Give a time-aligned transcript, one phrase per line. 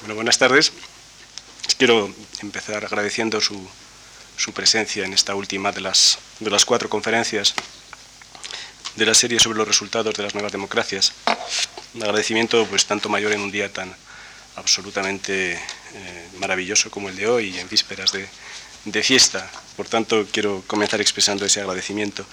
[0.00, 0.72] Bueno, buenas tardes.
[1.76, 3.68] Quiero empezar agradeciendo su,
[4.36, 7.54] su presencia en esta última de las, de las cuatro conferencias
[8.94, 11.12] de la serie sobre los resultados de las nuevas democracias.
[11.94, 13.92] Un agradecimiento pues tanto mayor en un día tan
[14.54, 18.28] absolutamente eh, maravilloso como el de hoy, en vísperas de,
[18.84, 19.50] de fiesta.
[19.76, 22.24] Por tanto, quiero comenzar expresando ese agradecimiento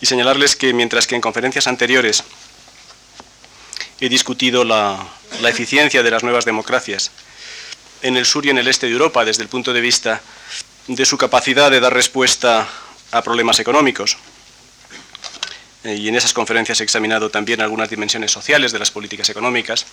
[0.00, 2.22] y señalarles que mientras que en conferencias anteriores
[4.00, 4.98] he discutido la,
[5.46, 7.10] eficiencia de las nuevas democracias
[8.02, 10.22] en el sur y en el este de Europa desde el punto de vista
[10.86, 12.66] de su capacidad de dar respuesta
[13.12, 14.16] a problemas económicos.
[15.84, 19.86] Eh, y en esas conferencias he examinado también algunas dimensiones sociales de las políticas económicas.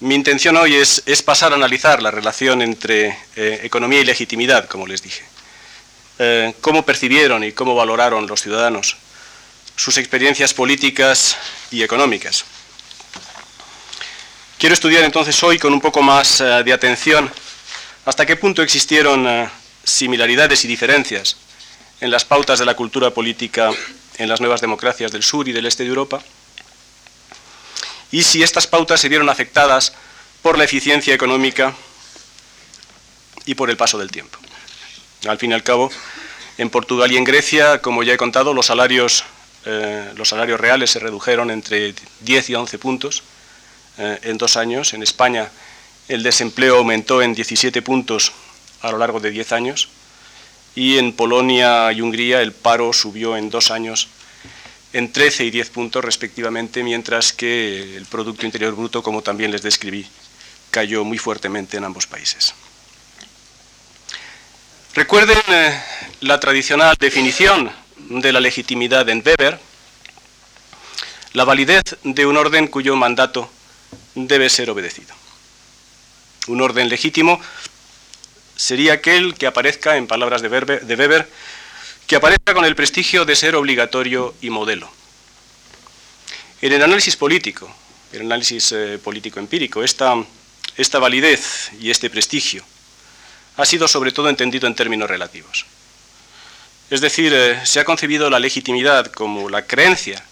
[0.00, 4.68] Mi intención hoy es, es pasar a analizar la relación entre eh, economía y legitimidad,
[4.68, 5.22] como les dije.
[6.18, 8.96] Eh, cómo percibieron y cómo valoraron los ciudadanos
[9.80, 11.38] sus experiencias políticas
[11.70, 12.44] y económicas.
[14.58, 17.32] Quiero estudiar entonces hoy con un poco más uh, de atención
[18.04, 19.48] hasta qué punto existieron uh,
[19.82, 21.38] similaridades y diferencias
[22.02, 23.70] en las pautas de la cultura política
[24.18, 26.20] en las nuevas democracias del sur y del este de Europa
[28.12, 29.94] y si estas pautas se vieron afectadas
[30.42, 31.74] por la eficiencia económica
[33.46, 34.38] y por el paso del tiempo.
[35.26, 35.90] Al fin y al cabo,
[36.58, 39.24] en Portugal y en Grecia, como ya he contado, los salarios,
[39.64, 43.22] eh, los salarios reales se redujeron entre 10 y 11 puntos
[43.98, 44.94] eh, en dos años.
[44.94, 45.50] En España
[46.08, 48.32] el desempleo aumentó en 17 puntos
[48.82, 49.88] a lo largo de 10 años
[50.74, 54.08] y en Polonia y Hungría el paro subió en dos años
[54.92, 59.62] en 13 y 10 puntos respectivamente, mientras que el Producto Interior Bruto, como también les
[59.62, 60.06] describí,
[60.70, 62.54] cayó muy fuertemente en ambos países.
[64.94, 65.80] Recuerden eh,
[66.22, 67.70] la tradicional definición
[68.10, 69.58] de la legitimidad en Weber,
[71.32, 73.48] la validez de un orden cuyo mandato
[74.14, 75.14] debe ser obedecido.
[76.48, 77.40] Un orden legítimo
[78.56, 81.28] sería aquel que aparezca, en palabras de Weber,
[82.08, 84.90] que aparezca con el prestigio de ser obligatorio y modelo.
[86.60, 87.72] En el análisis político,
[88.12, 90.14] el análisis eh, político empírico, esta,
[90.76, 92.64] esta validez y este prestigio
[93.56, 95.64] ha sido sobre todo entendido en términos relativos.
[96.90, 100.24] Es decir, eh, se ha concebido la legitimidad como la creencia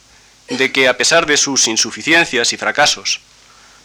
[0.48, 3.20] de que a pesar de sus insuficiencias y fracasos,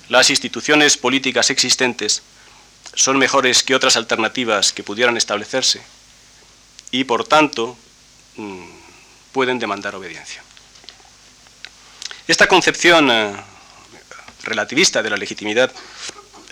[0.10, 2.24] las instituciones políticas existentes
[2.96, 5.82] son mejores que otras alternativas que pudieran establecerse
[6.90, 7.78] y, por tanto,
[8.38, 8.66] mm,
[9.32, 10.44] pueden demandar obediencia.
[12.28, 13.34] Esta concepción eh,
[14.44, 15.72] relativista de la legitimidad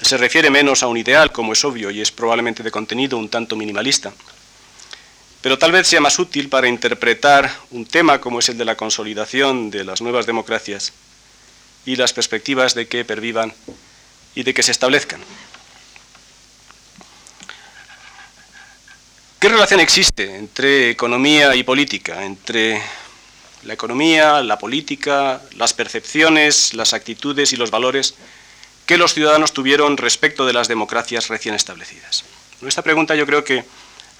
[0.02, 3.30] se refiere menos a un ideal, como es obvio, y es probablemente de contenido un
[3.30, 4.14] tanto minimalista,
[5.41, 8.75] pero tal vez sea más útil para interpretar un tema como es el de la
[8.75, 10.94] consolidación de las nuevas democracias
[11.85, 13.53] y las perspectivas de que pervivan
[14.35, 15.22] y de que se establezcan.
[19.40, 22.79] ¿Qué relación existe entre economía y política, entre
[23.63, 28.13] la economía, la política, las percepciones, las actitudes y los valores
[28.85, 32.23] que los ciudadanos tuvieron respecto de las democracias recién establecidas?
[32.62, 33.66] Esta pregunta yo creo que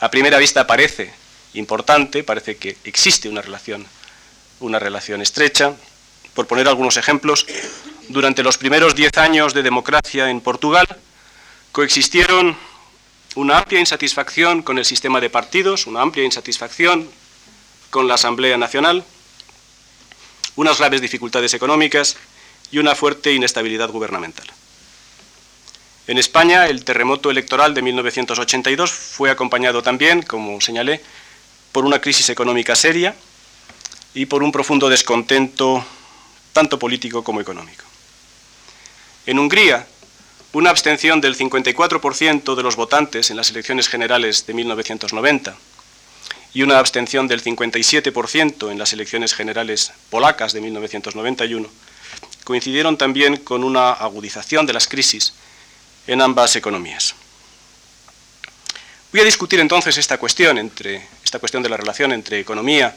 [0.02, 1.14] a primera vista parece
[1.54, 3.86] importante, parece que existe una relación,
[4.60, 5.76] una relación estrecha,
[6.34, 7.46] por poner algunos ejemplos,
[8.10, 10.88] durante los primeros diez años de democracia en Portugal
[11.72, 12.58] coexistieron
[13.36, 17.10] una amplia insatisfacción con el sistema de partidos, una amplia insatisfacción
[17.90, 19.06] con la Asamblea Nacional,
[20.56, 22.18] unas graves dificultades económicas
[22.72, 24.48] y una fuerte inestabilidad gubernamental.
[26.12, 31.00] En España, el terremoto electoral de 1982 fue acompañado también, como señalé,
[31.72, 33.16] por una crisis económica seria
[34.14, 35.86] y por un profundo descontento
[36.52, 37.86] tanto político como económico.
[39.26, 39.88] En Hungría,
[40.52, 45.56] una abstención del 54% de los votantes en las elecciones generales de 1990
[46.54, 51.70] y una abstención del 57% en las elecciones generales polacas de 1991
[52.44, 55.34] coincidieron también con una agudización de las crisis
[56.08, 57.16] en ambas economías.
[59.12, 62.96] Voy a discutir entonces esta cuestión, entre, esta cuestión de la relación entre economía,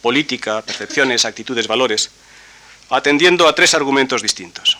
[0.00, 2.10] política, percepciones, actitudes, valores,
[2.90, 4.78] atendiendo a tres argumentos distintos.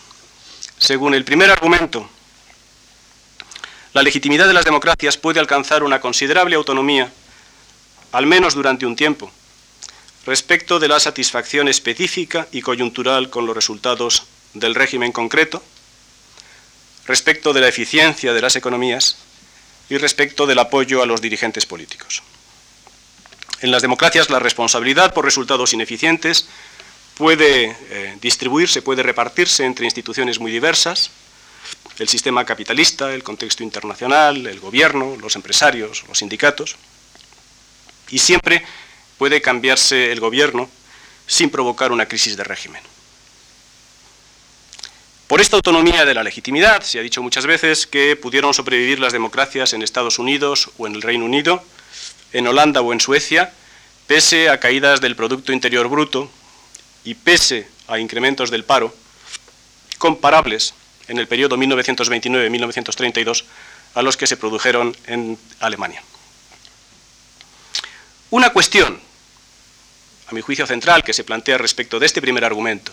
[0.77, 2.09] Según el primer argumento,
[3.93, 7.11] la legitimidad de las democracias puede alcanzar una considerable autonomía,
[8.11, 9.31] al menos durante un tiempo,
[10.25, 14.23] respecto de la satisfacción específica y coyuntural con los resultados
[14.53, 15.63] del régimen concreto,
[17.07, 19.17] respecto de la eficiencia de las economías
[19.89, 22.23] y respecto del apoyo a los dirigentes políticos.
[23.61, 26.47] En las democracias la responsabilidad por resultados ineficientes
[27.15, 31.11] puede eh, distribuirse, puede repartirse entre instituciones muy diversas,
[31.97, 36.75] el sistema capitalista, el contexto internacional, el gobierno, los empresarios, los sindicatos.
[38.09, 38.65] Y siempre
[39.17, 40.69] puede cambiarse el gobierno
[41.25, 42.81] sin provocar una crisis de régimen.
[45.27, 49.11] Por esta autonomía de la legitimidad, se ha dicho muchas veces que pudieron sobrevivir las
[49.11, 51.63] democracias en Estados Unidos o en el Reino Unido,
[52.31, 53.51] en Holanda o en Suecia,
[54.05, 56.29] pese a caídas del Producto Interior Bruto
[57.03, 58.93] y pese a incrementos del paro
[59.97, 60.75] comparables
[61.07, 63.45] en el periodo 1929-1932
[63.95, 66.03] a los que se produjeron en Alemania.
[68.29, 68.99] Una cuestión,
[70.27, 72.91] a mi juicio central, que se plantea respecto de este primer argumento,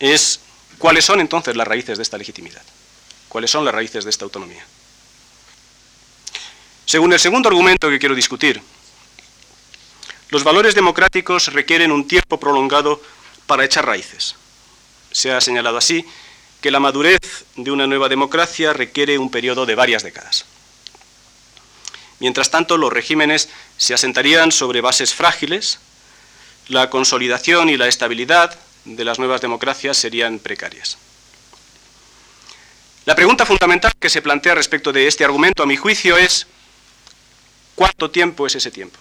[0.00, 0.40] es
[0.78, 2.62] cuáles son entonces las raíces de esta legitimidad,
[3.28, 4.64] cuáles son las raíces de esta autonomía.
[6.86, 8.62] Según el segundo argumento que quiero discutir,
[10.30, 13.02] los valores democráticos requieren un tiempo prolongado
[13.46, 14.36] para echar raíces.
[15.10, 16.04] Se ha señalado así
[16.60, 20.44] que la madurez de una nueva democracia requiere un periodo de varias décadas.
[22.20, 25.78] Mientras tanto, los regímenes se asentarían sobre bases frágiles,
[26.68, 28.58] la consolidación y la estabilidad
[28.96, 30.96] de las nuevas democracias serían precarias.
[33.04, 36.46] La pregunta fundamental que se plantea respecto de este argumento, a mi juicio, es
[37.74, 38.98] ¿cuánto tiempo es ese tiempo?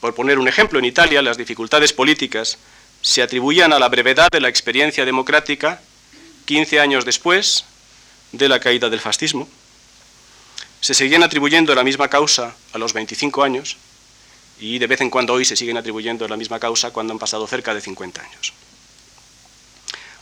[0.00, 2.58] Por poner un ejemplo, en Italia las dificultades políticas
[3.02, 5.80] se atribuían a la brevedad de la experiencia democrática
[6.46, 7.64] 15 años después
[8.32, 9.48] de la caída del fascismo.
[10.80, 13.76] Se seguían atribuyendo la misma causa a los 25 años
[14.60, 17.46] y de vez en cuando hoy se siguen atribuyendo la misma causa cuando han pasado
[17.46, 18.52] cerca de 50 años.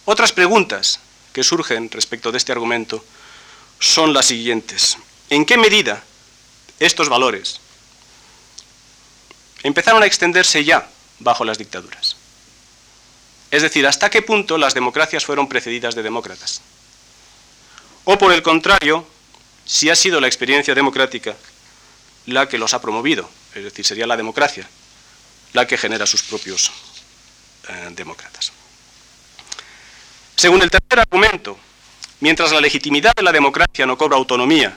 [0.05, 1.00] Otras preguntas
[1.32, 3.05] que surgen respecto de este argumento
[3.81, 4.96] son las siguientes.
[5.29, 6.02] ¿En qué medida
[6.79, 7.61] estos valores
[9.64, 10.88] empezaron a extenderse ya
[11.19, 12.17] bajo las dictaduras?
[13.50, 16.61] Es decir, ¿hasta qué punto las democracias fueron precedidas de demócratas?
[18.05, 19.06] O por el contrario,
[19.64, 21.37] si ha sido la experiencia democrática
[22.26, 23.29] la que los ha promovido,
[23.59, 24.69] es decir, sería la democracia
[25.53, 26.71] la que genera sus propios
[27.69, 28.53] eh, demócratas.
[30.37, 31.59] Según el tercer argumento,
[32.21, 34.77] mientras la legitimidad de la democracia no cobra autonomía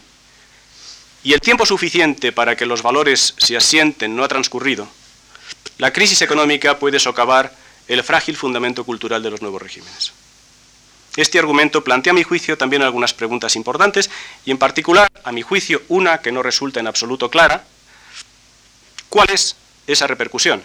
[1.24, 4.88] y el tiempo suficiente para que los valores se asienten no ha transcurrido,
[5.78, 7.54] la crisis económica puede socavar
[7.88, 10.14] el frágil fundamento cultural de los nuevos regímenes.
[11.18, 14.10] Este argumento plantea a mi juicio también algunas preguntas importantes
[14.46, 17.66] y en particular, a mi juicio, una que no resulta en absoluto clara.
[19.12, 20.64] ¿Cuál es esa repercusión?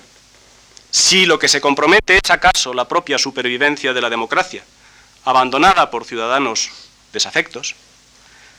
[0.93, 4.63] Si lo que se compromete es acaso la propia supervivencia de la democracia,
[5.25, 6.71] abandonada por ciudadanos
[7.13, 7.75] desafectos,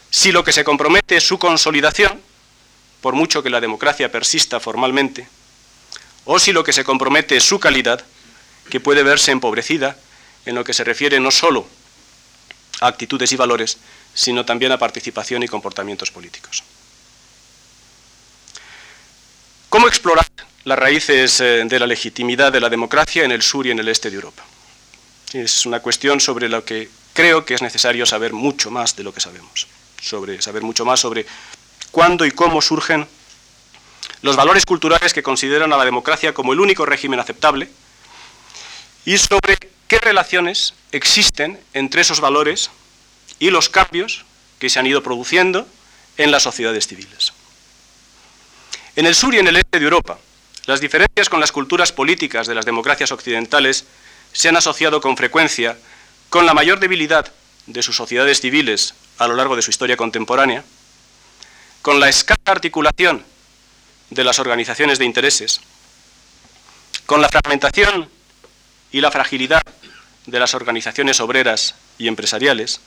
[0.10, 2.20] si lo que se compromete es su consolidación,
[3.00, 5.30] por mucho que la democracia persista formalmente,
[6.26, 8.04] o si lo que se compromete es su calidad,
[8.70, 9.96] que puede verse empobrecida
[10.46, 11.66] en lo que se refiere no solo
[12.82, 13.78] a actitudes y valores,
[14.14, 16.62] sino también a participación y comportamientos políticos.
[19.70, 20.26] ¿Cómo explorar
[20.64, 23.90] las raíces eh, de la legitimidad de la democracia en el sur y en el
[23.90, 24.44] este de Europa?
[25.34, 29.14] Es una cuestión sobre la que creo que es necesario saber mucho más de lo
[29.14, 29.68] que sabemos,
[30.02, 31.26] sobre saber mucho más sobre
[31.92, 33.08] cuándo y cómo surgen
[34.22, 37.70] los valores culturales que consideran a la democracia como el único régimen aceptable
[39.04, 39.58] y sobre
[39.90, 42.72] qué relaciones existen entre esos valores
[43.40, 44.24] y los cambios
[44.60, 45.68] que se han ido produciendo
[46.16, 47.34] en las sociedades civiles.
[48.98, 50.18] En el sur y en el este de Europa,
[50.66, 53.86] las diferencias con las culturas políticas de las democracias occidentales
[54.34, 55.78] se han asociado con frecuencia
[56.30, 57.32] con la mayor debilidad
[57.68, 60.64] de sus sociedades civiles a lo largo de su historia contemporánea,
[61.84, 63.24] con la escasa articulación
[64.10, 65.62] de las organizaciones de intereses,
[67.06, 68.10] con la fragmentación
[68.92, 69.62] y la fragilidad
[70.26, 72.82] de las organizaciones obreras y empresariales,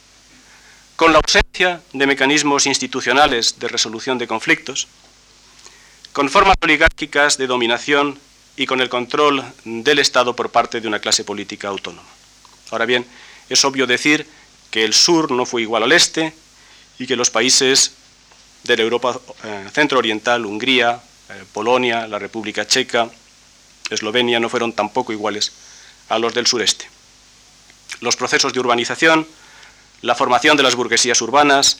[0.97, 4.89] con la ausencia de mecanismos institucionales de resolución de conflictos,
[6.13, 8.19] con formas oligárquicas de dominación
[8.57, 12.07] y con el control del Estado por parte de una clase política autónoma.
[12.69, 13.05] Ahora bien,
[13.49, 14.27] es obvio decir
[14.69, 16.33] que el sur no fue igual al este
[16.99, 17.93] y que los países
[18.63, 23.09] de la Europa eh, centro-oriental, Hungría, eh, Polonia, la República Checa,
[23.89, 25.51] Eslovenia, no fueron tampoco iguales
[26.09, 26.89] a los del sureste.
[28.01, 29.27] Los procesos de urbanización,
[30.01, 31.79] la formación de las burguesías urbanas,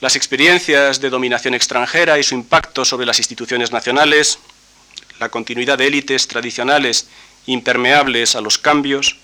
[0.00, 4.38] las experiencias de dominación extranjera y su impacto sobre las instituciones nacionales,
[5.18, 7.08] la continuidad de élites tradicionales
[7.46, 9.16] impermeables a los cambios,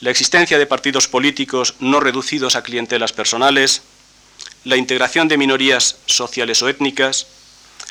[0.00, 3.82] la existencia de partidos políticos no reducidos a clientelas personales,
[4.64, 7.26] la integración de minorías sociales o étnicas,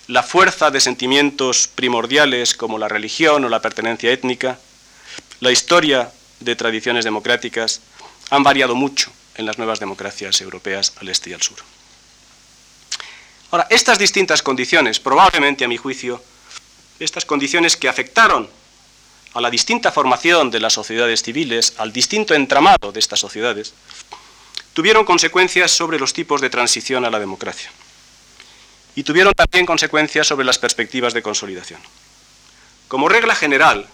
[0.08, 4.60] la fuerza de sentimientos primordiales como la religión o la pertenencia étnica,
[5.40, 7.82] la historia de tradiciones democráticas,
[8.30, 11.58] han variado mucho en las nuevas democracias europeas al este y al sur.
[13.54, 16.20] Ahora, estas distintas condiciones, probablemente a mi juicio,
[17.00, 18.50] estas condiciones que afectaron
[19.36, 23.76] a la distinta formación de las sociedades civiles, al distinto entramado de estas sociedades,
[24.74, 27.70] tuvieron consecuencias sobre los tipos de transición a la democracia
[28.96, 31.80] y tuvieron también consecuencias sobre las perspectivas de consolidación.
[32.88, 33.88] Como regla general,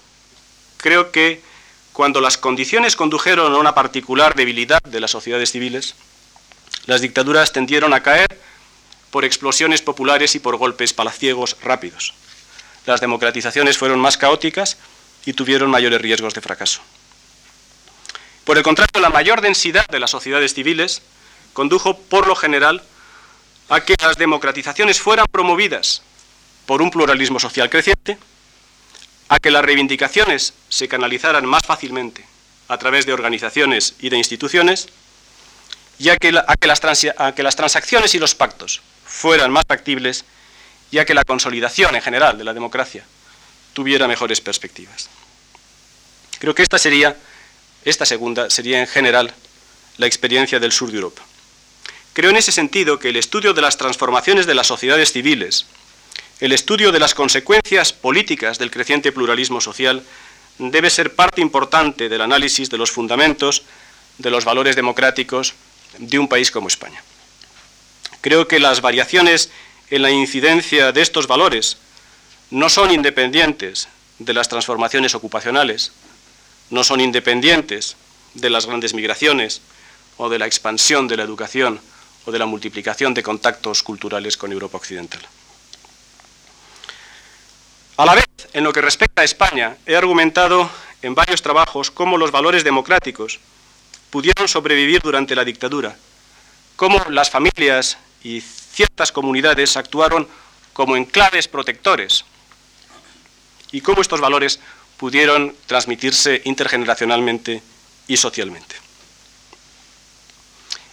[0.77, 1.41] creo que
[1.91, 5.95] cuando las condiciones condujeron a una particular debilidad de las sociedades civiles,
[6.85, 8.39] las dictaduras tendieron a caer
[9.11, 12.13] por explosiones populares y por golpes palaciegos rápidos.
[12.85, 14.77] Las democratizaciones fueron más caóticas
[15.25, 16.81] y tuvieron mayores riesgos de fracaso.
[18.45, 21.01] Por el contrario, la mayor densidad de las sociedades civiles
[21.53, 22.81] condujo, por lo general,
[23.69, 26.01] a que las democratizaciones fueran promovidas
[26.65, 28.17] por un pluralismo social creciente,
[29.27, 32.25] a que las reivindicaciones se canalizaran más fácilmente
[32.67, 34.87] a través de organizaciones y de instituciones,
[35.99, 40.23] y a que, a que las transacciones y los pactos fueran más factibles
[40.91, 43.03] y a que la consolidación en general de la democracia
[43.73, 45.09] tuviera mejores perspectivas.
[46.39, 47.17] Creo que esta sería,
[47.83, 49.33] esta segunda sería en general
[49.97, 51.21] la experiencia del sur de Europa.
[52.13, 55.65] Creo en ese sentido que el estudio de las transformaciones de las sociedades civiles,
[56.39, 60.03] el estudio de las consecuencias políticas del creciente pluralismo social,
[60.57, 63.63] debe ser parte importante del análisis de los fundamentos
[64.17, 65.53] de los valores democráticos
[65.97, 67.01] de un país como España.
[68.21, 69.49] Creo que las variaciones
[69.89, 71.77] en la incidencia de estos valores
[72.51, 73.87] no son independientes
[74.19, 75.91] de las transformaciones ocupacionales,
[76.69, 77.95] no son independientes
[78.33, 79.61] de las grandes migraciones
[80.17, 81.79] o de la expansión de la educación
[82.25, 85.21] o de la multiplicación de contactos culturales con Europa Occidental.
[87.97, 90.69] A la vez, en lo que respecta a España, he argumentado
[91.01, 93.39] en varios trabajos cómo los valores democráticos
[94.09, 95.95] pudieron sobrevivir durante la dictadura,
[96.75, 100.27] cómo las familias y ciertas comunidades actuaron
[100.73, 102.25] como enclaves protectores
[103.71, 104.59] y cómo estos valores
[104.97, 107.61] pudieron transmitirse intergeneracionalmente
[108.07, 108.75] y socialmente.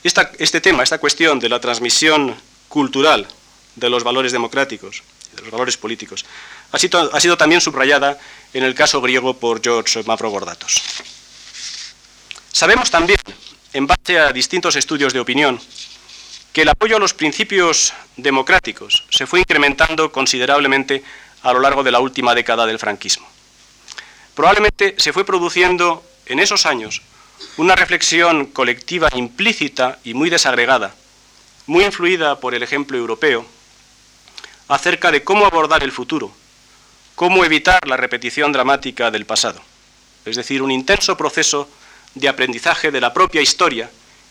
[0.03, 2.37] este tema, esta cuestión de la transmisión
[2.69, 3.27] cultural
[3.75, 5.03] de los valores democráticos,
[5.35, 6.25] de los valores políticos,
[6.73, 8.19] ha sido, también subrayada
[8.53, 10.83] en el caso griego por George Mavrocordatos.
[12.53, 13.19] Sabemos también,
[13.73, 15.61] en base a distintos estudios de opinión,
[16.57, 21.03] que el apoyo a los principios democráticos se fue incrementando considerablemente
[21.43, 23.29] a lo largo de la última década del franquismo.
[24.35, 27.03] Probablemente se fue produciendo en esos años
[27.59, 30.95] una reflexión colectiva implícita y muy desagregada,
[31.67, 33.45] muy influida por el ejemplo europeo,
[34.69, 36.33] acerca de cómo abordar el futuro,
[37.17, 39.61] cómo evitar la repetición dramática del pasado,
[40.25, 41.69] es decir, un intenso proceso
[42.15, 43.91] de aprendizaje de la propia historia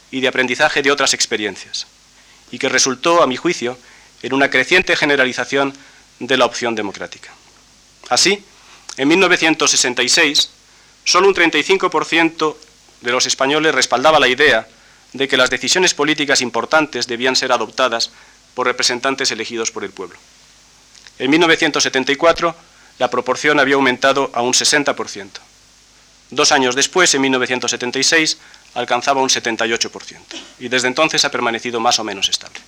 [0.10, 1.86] y de aprendizaje de otras experiencias
[2.51, 3.77] y que resultó, a mi juicio,
[4.21, 5.73] en una creciente generalización
[6.19, 7.31] de la opción democrática.
[8.09, 8.43] Así,
[8.97, 10.49] en 1966,
[11.03, 12.55] solo un 35%
[13.01, 14.67] de los españoles respaldaba la idea
[15.13, 18.11] de que las decisiones políticas importantes debían ser adoptadas
[18.53, 20.17] por representantes elegidos por el pueblo.
[21.19, 22.55] En 1974,
[22.99, 25.29] la proporción había aumentado a un 60%.
[26.31, 28.37] Dos años después, en 1976,
[28.75, 30.20] alcanzaba un 78%
[30.60, 32.60] y desde entonces ha permanecido más o menos estable.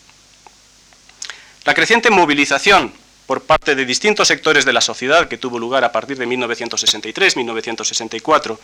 [1.65, 2.93] La creciente movilización
[3.27, 8.57] por parte de distintos sectores de la sociedad que tuvo lugar a partir de 1963-1964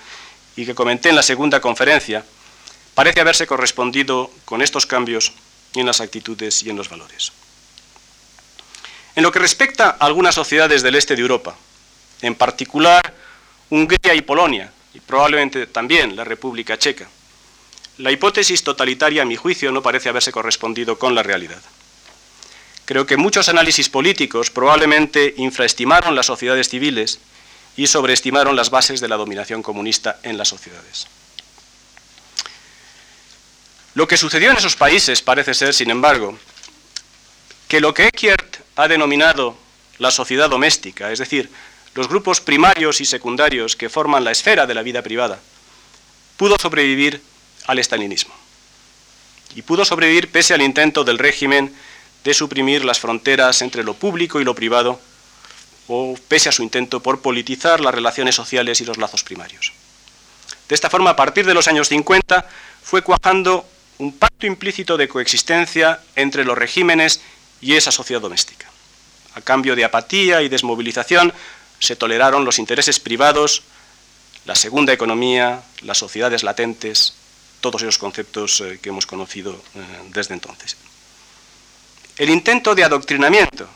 [0.55, 2.23] y que comenté en la segunda conferencia,
[2.93, 5.33] parece haberse correspondido con estos cambios
[5.75, 7.33] en las actitudes y en los valores.
[9.15, 11.55] En lo que respecta a algunas sociedades del este de Europa,
[12.21, 13.13] en particular
[13.69, 17.09] Hungría y Polonia, y probablemente también la República Checa,
[17.97, 21.61] la hipótesis totalitaria, a mi juicio, no parece haberse correspondido con la realidad.
[22.85, 27.19] Creo que muchos análisis políticos probablemente infraestimaron las sociedades civiles
[27.77, 31.07] y sobreestimaron las bases de la dominación comunista en las sociedades.
[33.95, 36.37] Lo que sucedió en esos países parece ser, sin embargo,
[37.67, 39.55] que lo que Eckert ha denominado
[39.99, 41.49] la sociedad doméstica, es decir,
[41.93, 45.39] los grupos primarios y secundarios que forman la esfera de la vida privada,
[46.37, 47.21] pudo sobrevivir
[47.65, 48.33] al estalinismo.
[49.55, 51.73] Y pudo sobrevivir pese al intento del régimen
[52.23, 54.99] de suprimir las fronteras entre lo público y lo privado,
[55.87, 59.73] o pese a su intento por politizar las relaciones sociales y los lazos primarios.
[60.69, 62.47] De esta forma, a partir de los años 50,
[62.81, 63.67] fue cuajando
[63.97, 67.21] un pacto implícito de coexistencia entre los regímenes
[67.61, 68.69] y esa sociedad doméstica.
[69.35, 71.33] A cambio de apatía y desmovilización,
[71.79, 73.63] se toleraron los intereses privados,
[74.45, 77.13] la segunda economía, las sociedades latentes,
[77.63, 79.79] todos esos conceptos eh, que hemos conocido eh,
[80.09, 80.75] desde entonces.
[82.17, 83.69] El intento de adoctrinamiento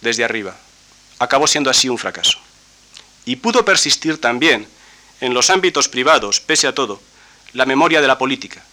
[0.00, 0.56] desde arriba
[1.18, 2.38] acabó siendo así un fracaso.
[3.26, 4.66] Y pudo persistir también
[5.20, 7.02] en los ámbitos privados, pese a todo,
[7.52, 8.64] la memoria de la política,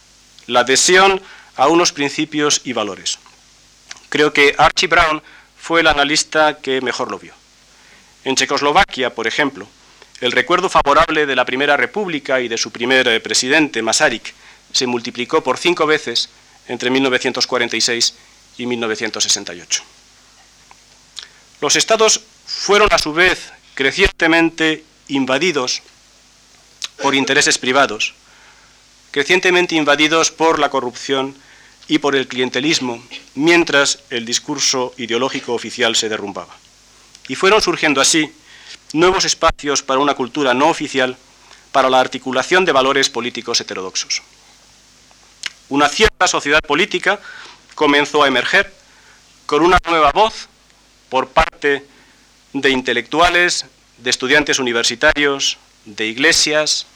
[0.47, 1.21] la adhesión
[1.57, 3.19] a unos principios y valores.
[4.07, 5.21] Creo que Archie Brown
[5.59, 7.33] fue el analista que mejor lo vio.
[8.24, 9.67] En Checoslovaquia, por ejemplo,
[10.21, 14.33] el recuerdo favorable de la Primera República y de su primer eh, presidente, Masaryk,
[14.75, 16.29] se multiplicó por cinco veces
[16.67, 18.13] entre 1946
[18.58, 19.84] y 1968.
[21.62, 25.82] Los estados fueron a su vez crecientemente invadidos
[27.01, 28.13] por intereses privados,
[29.12, 31.36] crecientemente invadidos por la corrupción
[31.88, 33.01] y por el clientelismo,
[33.36, 36.55] mientras el discurso ideológico oficial se derrumbaba.
[37.29, 38.29] Y fueron surgiendo así
[38.91, 41.15] nuevos espacios para una cultura no oficial,
[41.72, 44.22] para la articulación de valores políticos heterodoxos.
[45.69, 47.19] Una cierta sociedad política
[47.74, 48.72] comenzó a emerger
[49.45, 50.48] con una nueva voz
[51.10, 51.86] por parte
[52.53, 53.65] de intelectuales,
[53.98, 56.88] de estudiantes universitarios, de iglesias,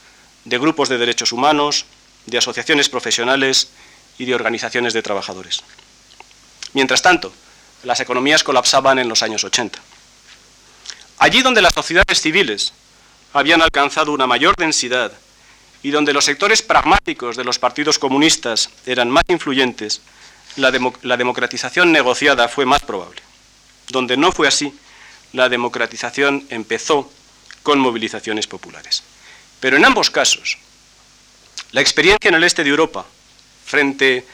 [0.44, 1.84] de grupos de derechos humanos,
[2.26, 3.70] de asociaciones profesionales
[4.18, 5.62] y de organizaciones de trabajadores.
[6.72, 7.32] Mientras tanto,
[7.82, 9.80] las economías colapsaban en los años 80.
[11.18, 12.72] Allí donde las sociedades civiles
[13.32, 15.12] habían alcanzado una mayor densidad
[15.82, 20.02] y donde los sectores pragmáticos de los partidos comunistas eran más influyentes,
[20.56, 20.70] la,
[21.16, 23.22] democratización negociada fue más probable.
[23.88, 24.72] Donde no fue así,
[25.32, 27.10] la democratización empezó
[27.62, 29.02] con movilizaciones populares.
[29.60, 30.58] Pero en ambos casos,
[31.72, 33.06] la experiencia en el este de Europa,
[33.64, 34.26] frente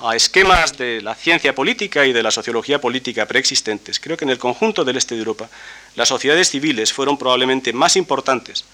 [0.00, 4.30] a esquemas de la ciencia política y de la sociología política preexistentes, creo que en
[4.30, 5.48] el conjunto del este de Europa,
[5.96, 8.64] las sociedades civiles fueron probablemente más importantes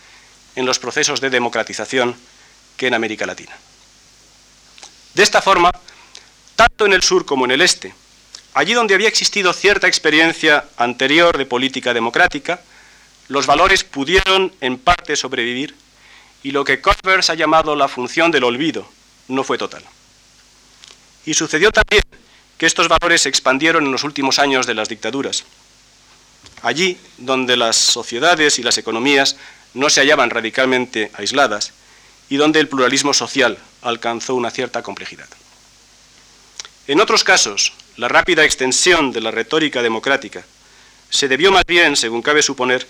[0.56, 2.16] en los procesos de democratización
[2.76, 3.56] que en América Latina.
[5.14, 5.70] De esta forma,
[6.56, 7.94] tanto en el sur como en el este,
[8.54, 12.60] allí donde había existido cierta experiencia anterior de política democrática,
[13.28, 15.74] los valores pudieron en parte sobrevivir
[16.42, 18.88] y lo que Converse ha llamado la función del olvido
[19.28, 19.84] no fue total.
[21.26, 22.02] Y sucedió también
[22.58, 25.44] que estos valores se expandieron en los últimos años de las dictaduras.
[26.62, 29.36] Allí donde las sociedades y las economías
[29.74, 31.72] no se hallaban radicalmente aisladas
[32.28, 35.28] y donde el pluralismo social alcanzó una cierta complejidad.
[36.86, 40.44] En otros casos, la rápida extensión de la retórica democrática
[41.10, 42.86] se debió más bien, según cabe suponer,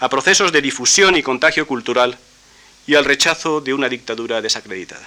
[0.00, 2.16] a procesos de difusión y contagio cultural
[2.86, 5.06] y al rechazo de una dictadura desacreditada.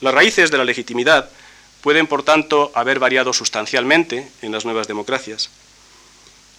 [0.00, 1.30] Las raíces de la legitimidad
[1.82, 5.50] pueden, por tanto, haber variado sustancialmente en las nuevas democracias.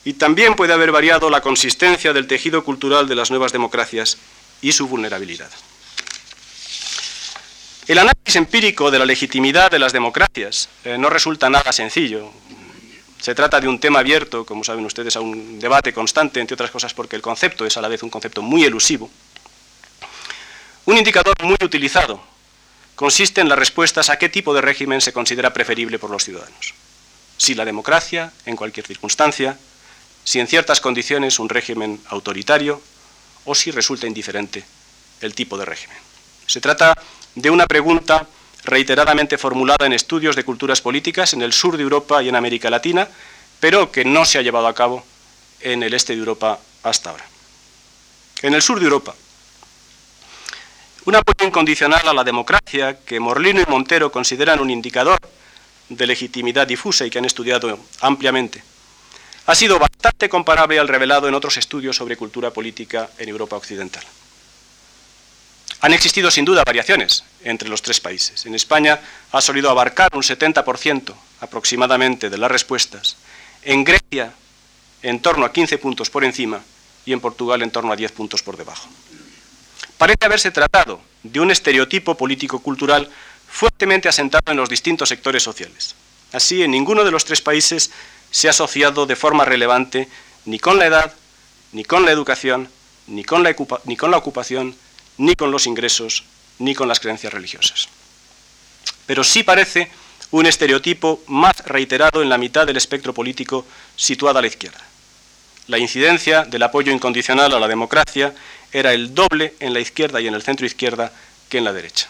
[0.04, 4.18] Y también puede haber variado la consistencia del tejido cultural de las nuevas democracias
[4.62, 5.50] y su vulnerabilidad.
[7.88, 12.32] El análisis empírico de la legitimidad de las democracias eh, no resulta nada sencillo.
[13.20, 16.72] Se trata de un tema abierto, como saben ustedes, a un debate constante, entre otras
[16.72, 19.10] cosas porque el concepto es a la vez un concepto muy elusivo.
[20.86, 22.22] Un indicador muy utilizado
[22.96, 26.74] consiste en las respuestas a qué tipo de régimen se considera preferible por los ciudadanos.
[27.38, 29.58] Si la democracia, en cualquier circunstancia,
[30.23, 32.81] si en ciertas condiciones un régimen autoritario,
[33.45, 34.63] o si resulta indiferente
[35.21, 35.97] el tipo de régimen.
[36.45, 36.93] Se trata
[37.36, 38.27] de una pregunta
[38.63, 42.69] reiteradamente formulada en estudios de culturas políticas en el sur de Europa y en América
[42.69, 43.07] Latina,
[43.60, 45.03] pero que no se ha llevado a cabo
[45.62, 47.25] en el este de Europa hasta ahora.
[48.41, 49.15] En el sur de Europa,
[51.05, 55.19] un apoyo incondicional a la democracia que Morlino y Montero consideran un indicador
[55.89, 58.63] de legitimidad difusa y que han estudiado ampliamente,
[59.45, 64.04] ha sido bastante comparable al revelado en otros estudios sobre cultura política en Europa Occidental.
[65.82, 68.45] Han existido sin duda variaciones entre los tres países.
[68.45, 68.99] En España
[69.32, 73.17] ha solido abarcar un 70% aproximadamente de las respuestas,
[73.63, 74.34] en Grecia
[75.01, 76.62] en torno a 15 puntos por encima
[77.06, 78.88] y en Portugal en torno a 10 puntos por debajo
[80.01, 83.08] parece haberse tratado de un estereotipo político-cultural
[83.47, 85.93] fuertemente asentado en los distintos sectores sociales.
[86.32, 87.91] Así, en ninguno de los tres países
[88.32, 90.08] se ha asociado de forma relevante
[90.46, 91.13] ni con la edad,
[91.74, 92.70] ni con la educación,
[93.08, 93.52] ni con la,
[94.17, 94.76] ocupación,
[95.17, 96.24] ni con los ingresos,
[96.60, 97.89] ni con las creencias religiosas.
[99.06, 99.91] Pero sí parece
[100.32, 103.65] un estereotipo más reiterado en la mitad del espectro político
[103.96, 104.80] situado a la izquierda.
[105.67, 108.34] La incidencia del apoyo incondicional a la democracia
[108.72, 111.12] era el doble en la izquierda y en el centro izquierda
[111.50, 112.10] que en la derecha.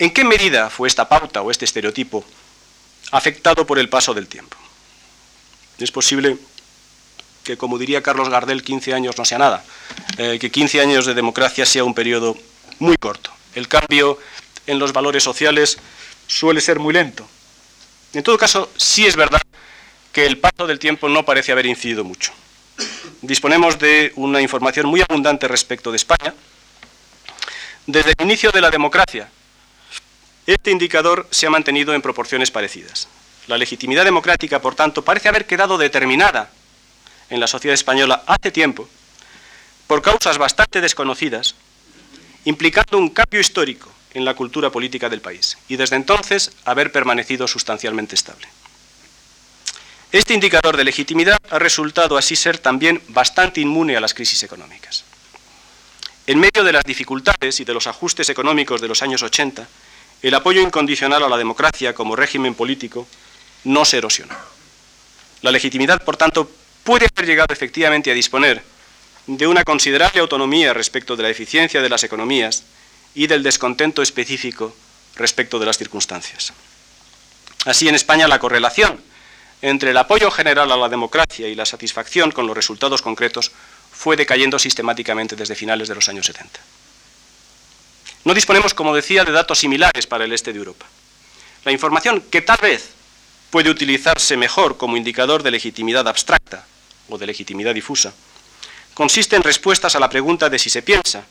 [0.00, 2.24] ¿En qué medida fue esta pauta o este estereotipo
[3.10, 4.56] afectado por el paso del tiempo?
[5.78, 6.36] Es posible
[7.44, 9.64] que, como diría Carlos Gardel, 15 años no sea nada,
[10.18, 12.36] eh, que 15 años de democracia sea un periodo
[12.78, 14.18] muy corto el cambio
[14.66, 15.78] en los valores sociales
[16.26, 17.28] suele ser muy lento.
[18.12, 19.42] En todo caso, sí es verdad
[20.12, 22.32] que el paso del tiempo no parece haber incidido mucho.
[23.20, 26.34] Disponemos de una información muy abundante respecto de España.
[27.86, 29.30] Desde el inicio de la democracia,
[30.54, 33.06] este indicador se ha mantenido en proporciones parecidas.
[33.48, 36.50] La legitimidad democrática, por tanto, parece haber quedado determinada
[37.28, 38.88] en la sociedad española hace tiempo
[39.86, 41.54] por causas bastante desconocidas,
[42.46, 47.46] implicando un cambio histórico en la cultura política del país y desde entonces haber permanecido
[47.46, 48.48] sustancialmente estable.
[50.12, 55.04] Este indicador de legitimidad ha resultado así ser también bastante inmune a las crisis económicas.
[56.26, 59.68] En medio de las dificultades y de los ajustes económicos de los años 80,
[60.22, 63.06] el apoyo incondicional a la democracia como régimen político
[63.64, 64.34] no se erosionó.
[65.42, 66.50] La legitimidad, por tanto,
[66.82, 68.62] puede haber llegado efectivamente a disponer
[69.26, 72.64] de una considerable autonomía respecto de la eficiencia de las economías
[73.14, 74.74] y del descontento específico
[75.16, 76.52] respecto de las circunstancias.
[77.64, 79.00] Así, en España, la correlación
[79.60, 83.52] entre el apoyo general a la democracia y la satisfacción con los resultados concretos
[83.92, 86.60] fue decayendo sistemáticamente desde finales de los años 70.
[88.24, 90.86] No disponemos, como decía, de datos similares para el este de Europa.
[91.64, 92.90] La información que tal vez
[93.50, 96.66] puede utilizarse mejor como indicador de legitimidad abstracta
[97.08, 98.12] o de legitimidad difusa
[98.98, 101.24] consiste en respuestas a la pregunta de si se piensa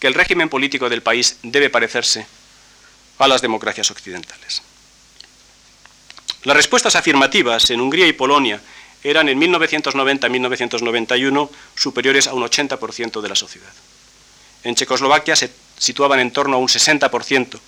[0.00, 2.26] que el régimen político del país debe parecerse
[3.18, 4.62] a las democracias occidentales.
[6.42, 8.60] Las respuestas afirmativas en Hungría y Polonia
[9.04, 13.72] eran en 1990-1991 superiores a un 80% de la sociedad.
[14.64, 15.52] En Checoslovaquia se
[15.84, 17.60] situaban en torno a un 60%,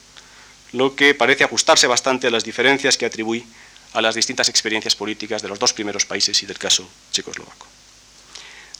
[0.72, 3.44] lo que parece ajustarse bastante a las diferencias que atribuí
[3.92, 7.66] a las distintas experiencias políticas de los dos primeros países y del caso checoslovaco.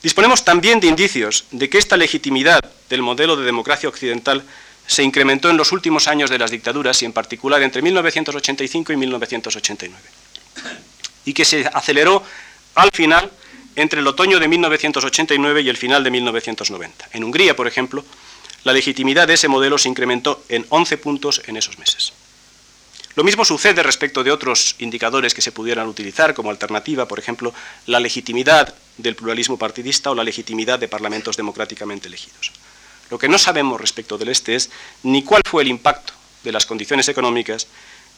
[0.03, 4.43] Disponemos también de indicios de que esta legitimidad del modelo de democracia occidental
[4.87, 8.97] se incrementó en los últimos años de las dictaduras y en particular entre 1985 y
[8.97, 9.97] 1989,
[11.27, 12.23] y que se aceleró
[12.75, 13.31] al final
[13.75, 17.09] entre el otoño de 1989 y el final de 1990.
[17.13, 18.05] En Hungría, por ejemplo,
[18.67, 22.13] la legitimidad de ese modelo se incrementó en 11 puntos en esos meses.
[23.15, 27.55] Lo mismo sucede respecto de otros indicadores que se pudieran utilizar como alternativa, por ejemplo,
[27.87, 32.51] la legitimidad del pluralismo partidista o la legitimidad de parlamentos democráticamente elegidos.
[33.09, 34.69] Lo que no sabemos respecto del este es
[35.05, 37.69] ni cuál fue el impacto de las condiciones económicas,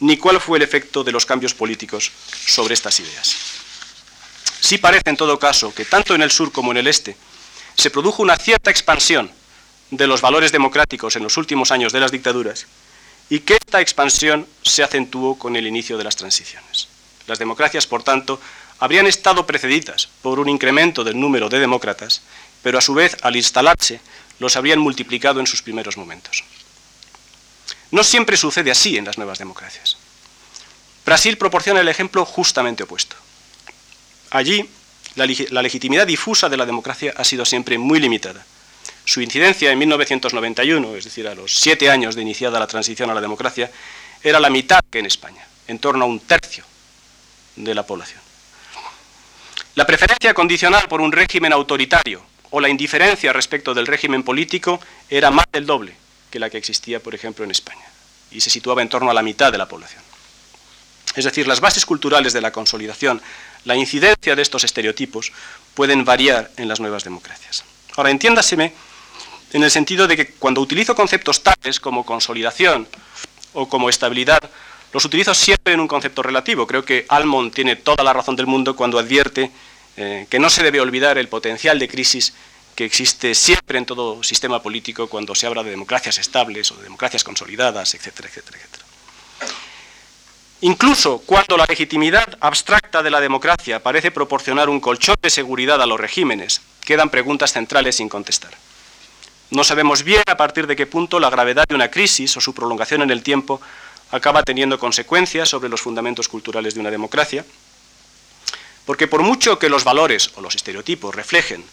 [0.00, 2.11] ni cuál fue el efecto de los cambios políticos
[2.46, 3.37] sobre estas ideas.
[4.61, 7.18] Sí parece, en todo caso, que tanto en el sur como en el este
[7.76, 9.30] se produjo una cierta expansión
[9.90, 12.66] de los valores democráticos en los últimos años de las dictaduras
[13.31, 16.88] y que esta expansión se acentuó con el inicio de las transiciones.
[17.27, 18.40] Las democracias, por tanto,
[18.79, 22.22] habrían estado precedidas por un incremento del número de demócratas,
[22.62, 24.01] pero a su vez, al instalarse,
[24.38, 26.44] los habrían multiplicado en sus primeros momentos.
[27.90, 29.96] No siempre sucede así en las nuevas democracias.
[31.05, 33.16] Brasil proporciona el ejemplo justamente opuesto.
[34.31, 34.68] Allí,
[35.16, 38.44] la, la legitimidad difusa de la democracia ha sido siempre muy limitada
[39.09, 43.14] su incidencia en 1991, es decir, a los siete años de iniciada la transición a
[43.14, 43.71] la democracia,
[44.23, 46.62] era la mitad que en España, en torno a un tercio
[47.57, 48.21] de la población.
[49.77, 55.31] La preferencia condicional por un régimen autoritario o la indiferencia respecto del régimen político era
[55.31, 55.94] más del doble
[56.31, 57.87] que la que existía, por ejemplo, en España,
[58.31, 60.03] y se situaba en torno a la mitad de la población.
[61.16, 63.23] Es decir, las bases culturales de la consolidación,
[63.64, 65.33] la incidencia de estos estereotipos
[65.73, 67.64] pueden variar en las nuevas democracias.
[67.97, 68.75] Ahora, entiéndaseme
[69.52, 72.87] en el sentido de que cuando utilizo conceptos tales como consolidación
[73.54, 74.40] o como estabilidad,
[74.92, 76.66] los utilizo siempre en un concepto relativo.
[76.66, 79.50] Creo que Almond tiene toda la razón del mundo cuando advierte
[79.96, 82.32] eh, que no se debe olvidar el potencial de crisis
[82.74, 86.84] que existe siempre en todo sistema político cuando se habla de democracias estables o de
[86.84, 88.84] democracias consolidadas, etcétera, etcétera, etcétera.
[90.61, 95.87] Incluso cuando la legitimidad abstracta de la democracia parece proporcionar un colchón de seguridad a
[95.87, 98.52] los regímenes, quedan preguntas centrales sin contestar.
[99.50, 102.54] No sabemos bien a partir de qué punto la gravedad de una crisis o su
[102.54, 103.61] prolongación en el tiempo
[104.11, 107.44] acaba teniendo consecuencias sobre los fundamentos culturales de una democracia,
[108.84, 111.64] porque por mucho que los valores o los estereotipos reflejen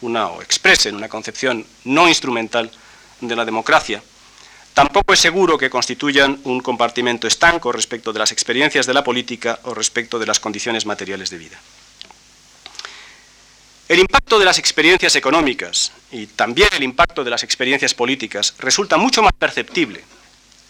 [0.00, 2.70] una o expresen una concepción no instrumental
[3.20, 4.02] de la democracia,
[4.74, 9.60] tampoco es seguro que constituyan un compartimento estanco respecto de las experiencias de la política
[9.62, 11.58] o respecto de las condiciones materiales de vida.
[13.88, 18.96] El impacto de las experiencias económicas y también el impacto de las experiencias políticas resulta
[18.96, 20.02] mucho más perceptible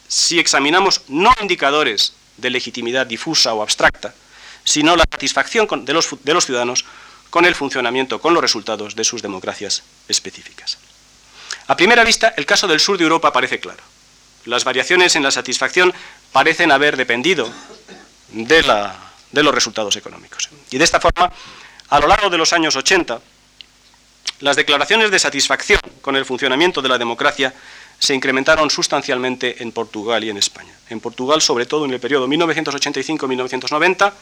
[0.06, 4.14] si examinamos no indicadores de legitimidad difusa o abstracta,
[4.64, 6.84] sino la satisfacción de los, ciudadanos
[7.30, 10.78] con el funcionamiento, con los resultados de sus democracias específicas.
[11.68, 13.82] A primera vista, el caso del sur de Europa parece claro.
[14.44, 15.92] Las variaciones en la satisfacción
[16.32, 17.50] parecen haber dependido
[18.28, 18.62] de,
[19.32, 20.50] de los resultados económicos.
[20.70, 21.32] Y de esta forma,
[21.90, 23.20] a lo largo de los años 80,
[24.40, 27.54] las declaraciones de satisfacción con el funcionamiento de la democracia
[27.98, 30.74] se incrementaron sustancialmente en Portugal y en España.
[30.90, 34.12] En Portugal, sobre todo en el periodo 1985-1990,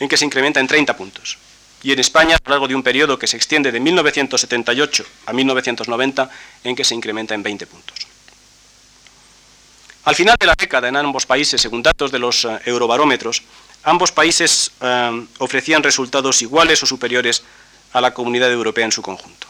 [0.00, 1.36] en que se incrementa en 30 puntos.
[1.82, 5.32] Y en España, a lo largo de un periodo que se extiende de 1978 a
[5.32, 6.30] 1990,
[6.64, 8.06] en que se incrementa en 20 puntos.
[10.04, 13.42] Al final de la década, en ambos países, según datos de los eh, eurobarómetros,
[13.84, 17.42] ambos países eh, ofrecían resultados iguales o superiores
[17.92, 19.46] a la comunidad europea en su conjunto.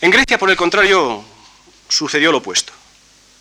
[0.00, 1.24] En Grecia, por el contrario,
[1.88, 2.72] sucedió lo opuesto.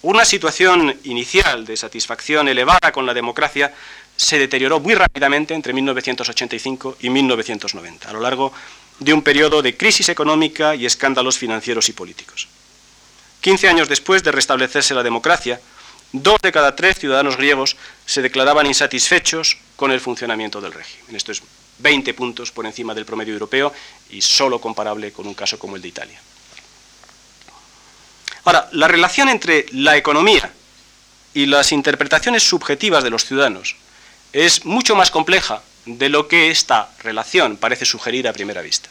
[0.02, 3.74] Una situación inicial de satisfacción elevada con la democracia
[4.16, 8.54] se deterioró muy rápidamente entre 1985 y 1990, a lo largo
[9.00, 12.48] de un periodo de crisis económica y escándalos financieros y políticos.
[13.42, 15.60] Quince años después de restablecerse la democracia,
[16.12, 21.16] dos de cada tres ciudadanos griegos se declaraban insatisfechos con el funcionamiento del régimen.
[21.16, 21.42] Esto es
[21.80, 23.74] 20 puntos por encima del promedio europeo
[24.10, 26.22] y solo comparable con un caso como el de Italia.
[28.46, 30.52] Ahora, la relación entre la economía
[31.34, 33.76] y las interpretaciones subjetivas de los ciudadanos
[34.32, 38.90] es mucho más compleja de lo que esta relación parece sugerir a primera vista.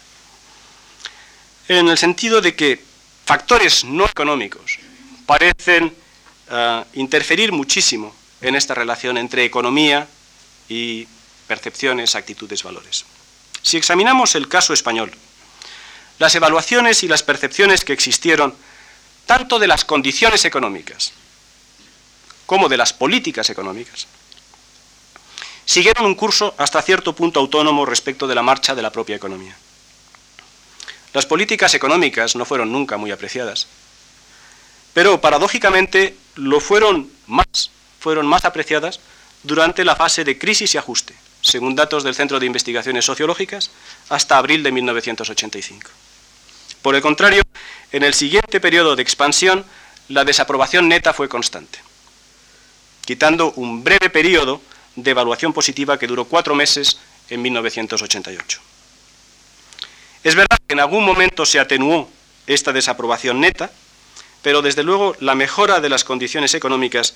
[1.67, 2.83] En el sentido de que
[3.25, 4.77] factores no económicos
[5.25, 5.95] parecen
[6.93, 10.07] interferir muchísimo en esta relación entre economía
[10.69, 11.07] y
[11.47, 13.05] percepciones, actitudes, valores.
[13.61, 15.11] Si examinamos el caso español,
[16.19, 18.55] las evaluaciones y las percepciones que existieron
[19.25, 21.13] tanto de las condiciones económicas
[22.45, 24.05] como de las políticas económicas,
[25.65, 29.57] siguieron un curso hasta cierto punto autónomo respecto de la marcha de la propia economía.
[31.13, 33.67] Las políticas económicas no fueron nunca muy apreciadas,
[34.95, 39.01] pero paradójicamente lo fueron más, fueron más apreciadas
[39.43, 43.71] durante la fase de crisis y ajuste, según datos del Centro de Investigaciones Sociológicas,
[44.07, 45.91] hasta abril de 1985.
[46.81, 47.43] Por el contrario,
[47.91, 49.65] en el siguiente periodo de expansión,
[50.07, 51.77] la desaprobación neta fue constante,
[53.03, 54.61] quitando un breve periodo
[54.95, 58.61] de evaluación positiva que duró cuatro meses en 1988.
[60.23, 62.09] Es verdad que en algún momento se atenuó
[62.47, 63.71] esta desaprobación neta,
[64.45, 67.15] pero desde luego la mejora de las condiciones económicas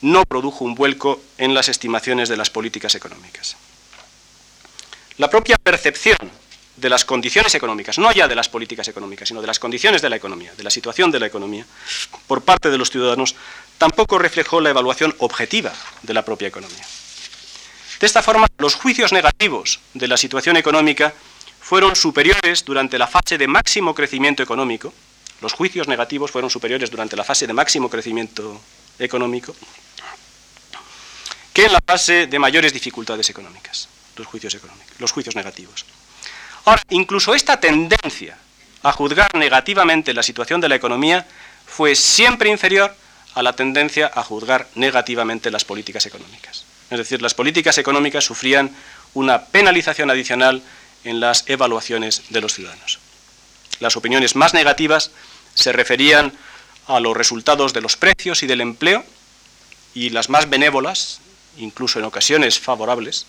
[0.00, 3.56] no produjo un vuelco en las estimaciones de las políticas económicas.
[5.18, 6.18] La propia percepción
[6.76, 10.10] de las condiciones económicas, no ya de las políticas económicas, sino de las condiciones de
[10.10, 11.64] la economía, de la situación de la economía,
[12.26, 13.36] por parte de los ciudadanos,
[13.78, 16.84] tampoco reflejó la evaluación objetiva de la propia economía.
[18.00, 21.14] De esta forma, los juicios negativos de la situación económica
[21.60, 24.92] fueron superiores durante la fase de máximo crecimiento económico,
[25.40, 28.60] los juicios negativos fueron superiores durante la fase de máximo crecimiento
[28.98, 29.54] económico
[31.52, 35.86] que en la fase de mayores dificultades económicas, los juicios económicos, los juicios negativos.
[36.64, 38.36] Ahora, incluso esta tendencia
[38.82, 41.26] a juzgar negativamente la situación de la economía
[41.64, 42.94] fue siempre inferior
[43.34, 46.64] a la tendencia a juzgar negativamente las políticas económicas.
[46.90, 48.70] Es decir, las políticas económicas sufrían
[49.14, 50.62] una penalización adicional
[51.04, 52.98] en las evaluaciones de los ciudadanos.
[53.80, 55.10] Las opiniones más negativas
[55.54, 56.32] se referían
[56.86, 59.04] a los resultados de los precios y del empleo
[59.94, 61.20] y las más benévolas,
[61.56, 63.26] incluso en ocasiones favorables,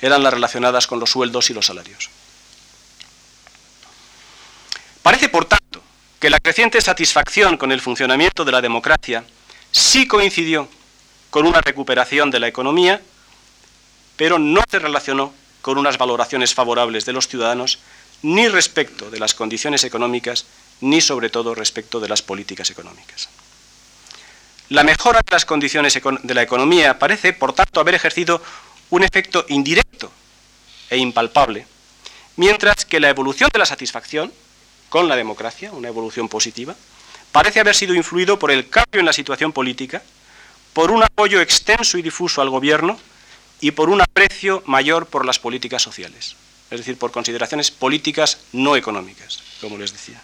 [0.00, 2.10] eran las relacionadas con los sueldos y los salarios.
[5.02, 5.82] Parece, por tanto,
[6.18, 9.24] que la creciente satisfacción con el funcionamiento de la democracia
[9.70, 10.68] sí coincidió
[11.30, 13.00] con una recuperación de la economía,
[14.16, 17.78] pero no se relacionó con unas valoraciones favorables de los ciudadanos
[18.26, 20.46] ni respecto de las condiciones económicas,
[20.80, 23.28] ni sobre todo respecto de las políticas económicas.
[24.68, 28.42] La mejora de las condiciones de la economía parece, por tanto, haber ejercido
[28.90, 30.10] un efecto indirecto
[30.90, 31.66] e impalpable,
[32.34, 34.32] mientras que la evolución de la satisfacción
[34.88, 36.74] con la democracia, una evolución positiva,
[37.30, 40.02] parece haber sido influido por el cambio en la situación política,
[40.72, 42.98] por un apoyo extenso y difuso al gobierno
[43.60, 46.34] y por un aprecio mayor por las políticas sociales,
[46.70, 50.20] es decir, por consideraciones políticas no económicas, como les decía.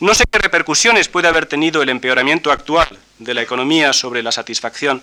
[0.00, 4.32] No sé qué repercusiones puede haber tenido el empeoramiento actual de la economía sobre la
[4.32, 5.02] satisfacción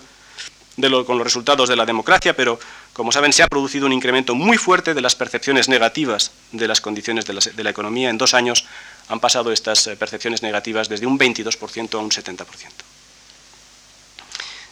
[1.06, 2.58] con los resultados de la democracia, pero
[2.94, 6.80] como saben se ha producido un incremento muy fuerte de las percepciones negativas de las
[6.80, 8.08] condiciones de la, de la economía.
[8.08, 8.64] En dos años
[9.08, 12.46] han pasado estas eh, percepciones negativas desde un 22% a un 70%.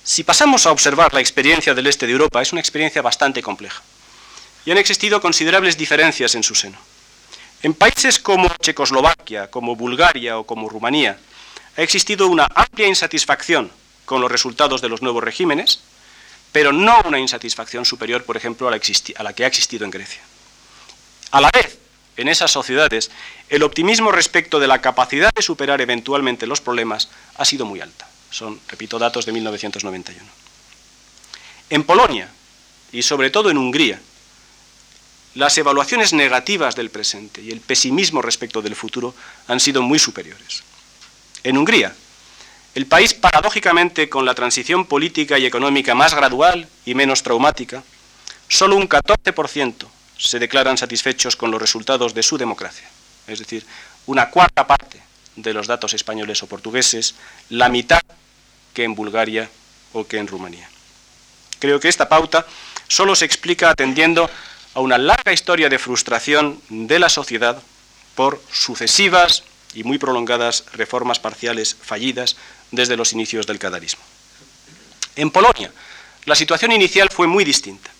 [0.02, 3.82] Si pasamos a observar la experiencia del este de Europa, es una experiencia bastante compleja
[4.64, 6.78] y han existido considerables diferencias en su seno.
[7.62, 11.18] En países como Checoslovaquia, como Bulgaria o como Rumanía,
[11.76, 13.70] ha existido una amplia insatisfacción
[14.04, 15.80] con los resultados de los nuevos regímenes,
[16.52, 20.22] pero no una insatisfacción superior, por ejemplo, a la, que ha existido en Grecia.
[21.30, 21.78] A la vez,
[22.16, 23.10] en esas sociedades,
[23.48, 28.08] el optimismo respecto de la capacidad de superar eventualmente los problemas ha sido muy alta.
[28.30, 30.24] Son, repito, datos de 1991.
[31.70, 32.30] En Polonia,
[32.92, 34.00] y sobre todo en Hungría,
[35.38, 39.14] las evaluaciones negativas del presente y el pesimismo respecto del futuro
[39.46, 40.64] han sido muy superiores.
[41.44, 41.94] En Hungría,
[42.74, 47.84] el país paradójicamente con la transición política y económica más gradual y menos traumática,
[48.48, 49.86] solo un 14%
[50.18, 52.88] se declaran satisfechos con los resultados de su democracia.
[53.28, 53.64] Es decir,
[54.06, 55.00] una cuarta parte
[55.36, 57.14] de los datos españoles o portugueses,
[57.50, 58.02] la mitad
[58.74, 59.48] que en Bulgaria
[59.92, 60.68] o que en Rumanía.
[61.60, 62.44] Creo que esta pauta
[62.88, 64.28] solo se explica atendiendo
[64.74, 67.62] a una larga historia de frustración de la sociedad
[68.14, 72.36] por sucesivas y muy prolongadas reformas parciales fallidas
[72.70, 74.02] desde los inicios del cadarismo.
[75.16, 75.72] En Polonia,
[76.24, 77.90] la situación inicial fue muy distinta.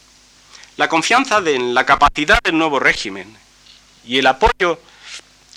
[0.76, 3.36] La confianza en la capacidad del nuevo régimen
[4.04, 4.80] y el apoyo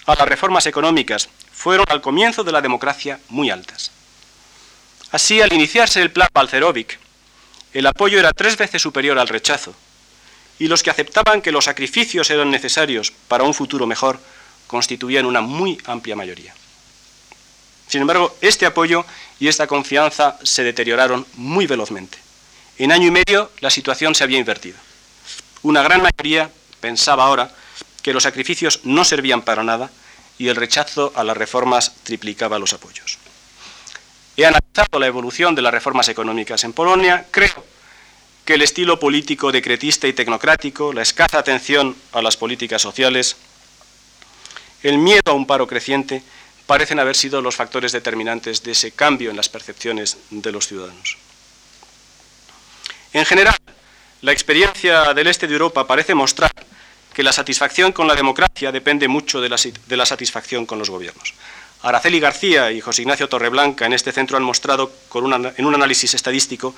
[0.07, 3.91] a las reformas económicas fueron al comienzo de la democracia muy altas.
[5.11, 6.97] Así, al iniciarse el plan Balcerovic,
[7.73, 9.75] el apoyo era tres veces superior al rechazo,
[10.61, 14.19] y los que aceptaban que los sacrificios eran necesarios para un futuro mejor
[14.67, 16.53] constituían una muy amplia mayoría.
[17.87, 19.03] Sin embargo, este apoyo
[19.39, 22.19] y esta confianza se deterioraron muy velozmente.
[22.77, 24.77] En año y medio la situación se había invertido.
[25.63, 27.51] Una gran mayoría pensaba ahora
[28.03, 29.89] que los sacrificios no servían para nada
[30.37, 33.17] y el rechazo a las reformas triplicaba los apoyos.
[34.37, 37.25] He analizado la evolución de las reformas económicas en Polonia.
[37.31, 37.70] Creo
[38.53, 43.37] el estilo político decretista y tecnocrático, la escasa atención a las políticas sociales,
[44.83, 46.23] el miedo a un paro creciente,
[46.65, 51.17] parecen haber sido los factores determinantes de ese cambio en las percepciones de los ciudadanos.
[53.13, 53.57] En general,
[54.21, 56.51] la experiencia del este de Europa parece mostrar
[57.13, 61.33] que la satisfacción con la democracia depende mucho de la, satisfacción con los gobiernos.
[61.81, 64.91] Araceli García y José Ignacio Torreblanca en este centro han mostrado
[65.57, 66.75] en un análisis estadístico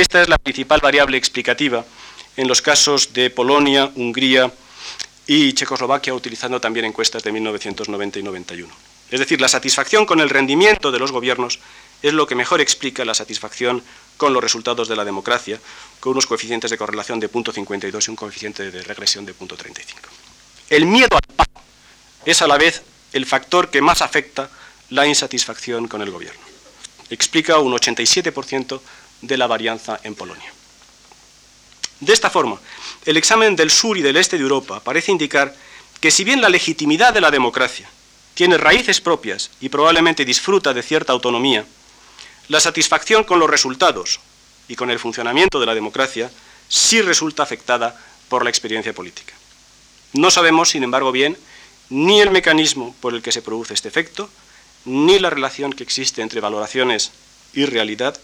[0.00, 1.84] esta es la principal variable explicativa
[2.36, 4.52] en los casos de Polonia, Hungría
[5.26, 8.74] y Checoslovaquia, utilizando también encuestas de 1990 y 91.
[9.10, 11.58] Es decir, la satisfacción con el rendimiento de los gobiernos
[12.02, 13.82] es lo que mejor explica la satisfacción
[14.16, 15.60] con los resultados de la democracia,
[16.00, 19.96] con unos coeficientes de correlación de 0.52 y un coeficiente de regresión de 0.35.
[20.70, 21.50] El miedo al paro
[22.24, 22.82] es a la vez
[23.12, 24.50] el factor que más afecta
[24.90, 26.40] la insatisfacción con el gobierno.
[27.10, 28.80] Explica un 87%
[29.22, 30.52] de la varianza en Polonia.
[32.00, 32.60] De esta forma,
[33.04, 35.54] el examen del sur y del este de Europa parece indicar
[36.00, 37.88] que si bien la legitimidad de la democracia
[38.34, 41.66] tiene raíces propias y probablemente disfruta de cierta autonomía,
[42.46, 44.20] la satisfacción con los resultados
[44.68, 46.30] y con el funcionamiento de la democracia
[46.68, 49.34] sí resulta afectada por la experiencia política.
[50.12, 51.36] No sabemos, sin embargo, bien
[51.90, 54.28] ni el mecanismo por el que se produce este efecto,
[54.84, 57.12] ni la relación que existe entre valoraciones
[57.54, 58.18] y realidad,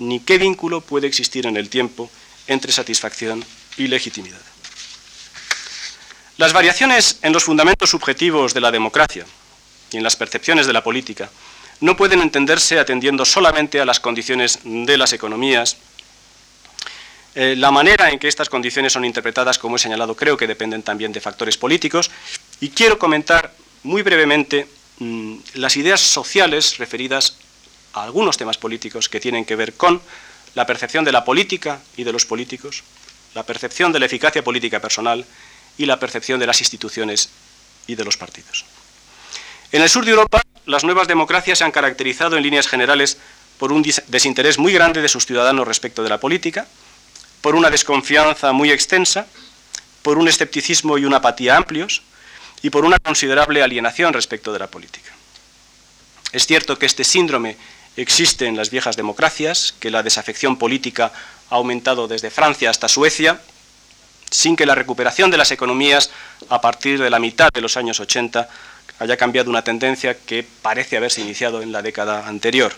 [0.00, 2.10] ni qué vínculo puede existir en el tiempo
[2.46, 3.44] entre satisfacción
[3.76, 4.40] y legitimidad.
[6.36, 9.26] Las variaciones en los fundamentos subjetivos de la democracia
[9.92, 11.30] y en las percepciones de la política
[11.80, 15.76] no pueden entenderse atendiendo solamente a las condiciones de las economías.
[17.34, 20.82] Eh, la manera en que estas condiciones son interpretadas, como he señalado, creo que dependen
[20.82, 22.10] también de factores políticos.
[22.60, 24.66] Y quiero comentar muy brevemente
[24.98, 27.36] mm, las ideas sociales referidas
[27.94, 30.00] algunos temas políticos que tienen que ver con
[30.54, 32.82] la percepción de la política y de los políticos,
[33.34, 35.24] la percepción de la eficacia política personal
[35.78, 37.30] y la percepción de las instituciones
[37.86, 38.64] y de los partidos.
[39.72, 43.18] En el sur de Europa, las nuevas democracias se han caracterizado en líneas generales
[43.58, 46.66] por un desinterés muy grande de sus ciudadanos respecto de la política,
[47.40, 49.26] por una desconfianza muy extensa,
[50.02, 52.02] por un escepticismo y una apatía amplios
[52.62, 55.12] y por una considerable alienación respecto de la política.
[56.32, 57.56] Es cierto que este síndrome
[58.02, 61.12] existe en las viejas democracias, que la desafección política
[61.50, 63.40] ha aumentado desde Francia hasta Suecia,
[64.30, 66.10] sin que la recuperación de las economías
[66.48, 68.48] a partir de la mitad de los años 80
[69.00, 72.72] haya cambiado una tendencia que parece haberse iniciado en la década anterior.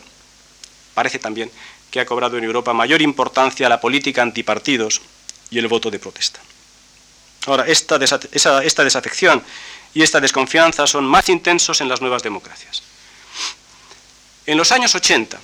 [0.95, 1.51] Parece también
[1.91, 5.03] que ha cobrado en Europa mayor importancia la política antipartidos
[5.51, 6.41] y el voto de protesta.
[7.47, 7.99] Ahora, esta,
[8.33, 9.43] esta desafección
[9.93, 12.83] y esta desconfianza son más intensos en las nuevas democracias.
[14.45, 15.39] En los años 80,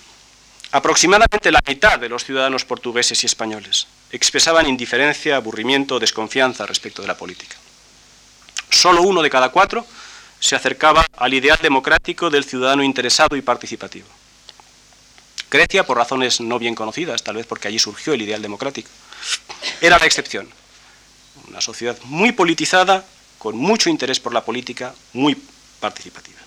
[0.73, 7.03] aproximadamente la mitad de los ciudadanos portugueses y españoles expresaban indiferencia, aburrimiento o desconfianza respecto
[7.03, 7.57] de la política.
[8.71, 9.87] Solo uno de cada cuatro
[10.41, 14.09] se acercaba al ideal democrático del ciudadano interesado y participativo.
[15.49, 18.91] Grecia, por razones no bien conocidas, tal vez porque allí surgió el ideal democrático,
[19.81, 20.49] era la excepción.
[21.47, 23.05] Una sociedad muy politizada,
[23.39, 25.41] con mucho interés por la política, muy
[25.79, 26.41] participativa.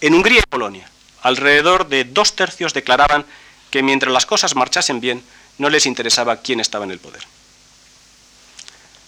[0.00, 0.90] En Hungría y Polonia,
[1.22, 3.24] alrededor de dos tercios declaraban
[3.70, 5.22] que mientras las cosas marchasen bien,
[5.58, 7.22] no les interesaba quién estaba en el poder.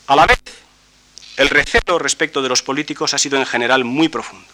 [0.07, 0.41] A la vez,
[1.37, 4.47] el recelo respecto de los políticos ha sido en general muy profundo.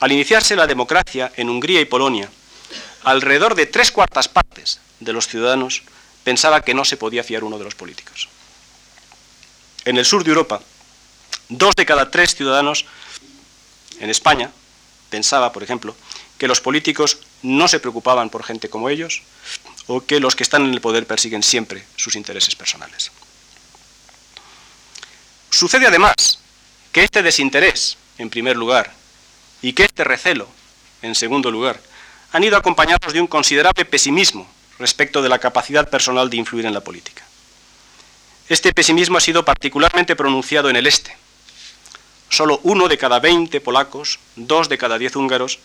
[0.00, 2.28] Al iniciarse la democracia en Hungría y Polonia,
[3.04, 5.82] alrededor de tres cuartas partes de los ciudadanos
[6.24, 8.28] pensaba que no se podía fiar uno de los políticos.
[9.84, 10.60] En el sur de Europa,
[11.48, 12.84] dos de cada tres ciudadanos
[14.00, 14.50] en España
[15.10, 15.96] pensaba, por ejemplo,
[16.38, 19.22] que los políticos no se preocupaban por gente como ellos
[19.86, 23.10] o que los que están en el poder persiguen siempre sus intereses personales.
[25.50, 26.38] Sucede además
[26.92, 28.92] que este desinterés, en primer lugar,
[29.62, 30.48] y que este recelo,
[31.02, 31.80] en segundo lugar,
[32.32, 36.74] han ido acompañados de un considerable pesimismo respecto de la capacidad personal de influir en
[36.74, 37.24] la política.
[38.48, 41.16] Este pesimismo ha sido particularmente pronunciado en el este.
[42.30, 45.58] Solo uno de cada 20 polacos, dos de cada diez húngaros,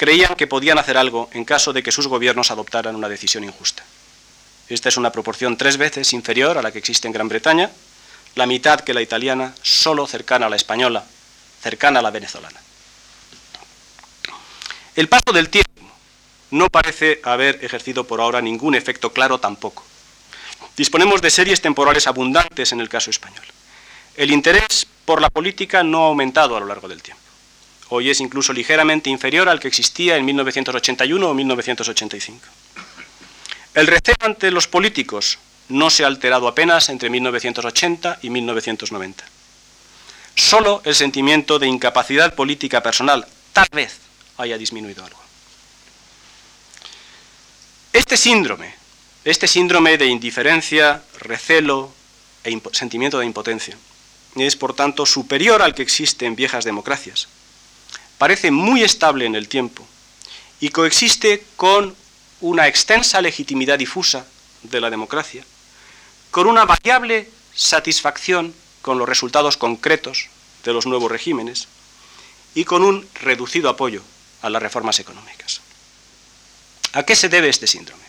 [0.00, 3.84] creían que podían hacer algo en caso de que sus gobiernos adoptaran una decisión injusta.
[4.66, 7.70] Esta es una proporción tres veces inferior a la que existe en Gran Bretaña,
[8.34, 11.04] la mitad que la italiana, solo cercana a la española,
[11.60, 12.58] cercana a la venezolana.
[14.96, 15.92] El paso del tiempo
[16.52, 19.84] no parece haber ejercido por ahora ningún efecto claro tampoco.
[20.78, 23.44] Disponemos de series temporales abundantes en el caso español.
[24.16, 27.29] El interés por la política no ha aumentado a lo largo del tiempo.
[27.90, 32.40] Hoy es incluso ligeramente inferior al que existía en 1981 o 1985.
[33.74, 35.38] El recelo ante los políticos
[35.68, 39.24] no se ha alterado apenas entre 1980 y 1990.
[40.36, 43.98] Solo el sentimiento de incapacidad política personal tal vez
[44.38, 45.20] haya disminuido algo.
[47.92, 48.72] Este síndrome,
[49.24, 51.92] este síndrome de indiferencia, recelo
[52.44, 53.76] e sentimiento de impotencia,
[54.36, 57.28] es por tanto superior al que existe en viejas democracias,
[58.20, 59.82] parece muy estable en el tiempo
[60.60, 61.96] y coexiste con
[62.42, 64.26] una extensa legitimidad difusa
[64.62, 65.42] de la democracia,
[66.30, 70.28] con una variable satisfacción con los resultados concretos
[70.64, 71.68] de los nuevos regímenes
[72.54, 74.02] y con un reducido apoyo
[74.42, 75.62] a las reformas económicas.
[76.92, 78.04] ¿A qué se debe este síndrome?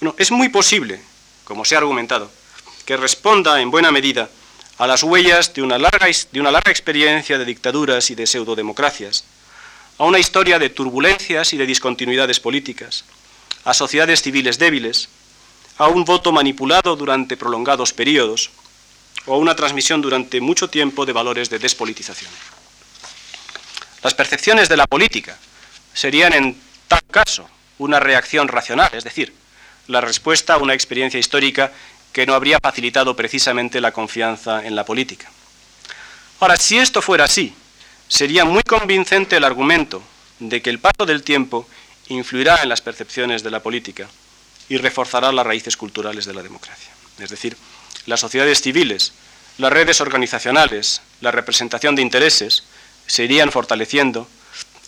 [0.00, 1.00] Bueno, es muy posible,
[1.44, 2.28] como se ha argumentado,
[2.84, 4.28] que responda en buena medida
[4.82, 9.22] a las huellas de una, larga, de una larga experiencia de dictaduras y de pseudodemocracias,
[9.96, 13.04] a una historia de turbulencias y de discontinuidades políticas,
[13.64, 15.08] a sociedades civiles débiles,
[15.78, 18.50] a un voto manipulado durante prolongados periodos
[19.26, 22.32] o a una transmisión durante mucho tiempo de valores de despolitización.
[24.02, 25.38] Las percepciones de la política
[25.94, 29.32] serían en tal caso una reacción racional, es decir,
[29.86, 31.70] la respuesta a una experiencia histórica
[32.12, 35.30] que no habría facilitado precisamente la confianza en la política.
[36.40, 37.54] Ahora, si esto fuera así,
[38.08, 40.02] sería muy convincente el argumento
[40.38, 41.66] de que el paso del tiempo
[42.08, 44.08] influirá en las percepciones de la política
[44.68, 46.92] y reforzará las raíces culturales de la democracia.
[47.18, 47.56] Es decir,
[48.06, 49.12] las sociedades civiles,
[49.58, 52.64] las redes organizacionales, la representación de intereses
[53.06, 54.28] se irían fortaleciendo,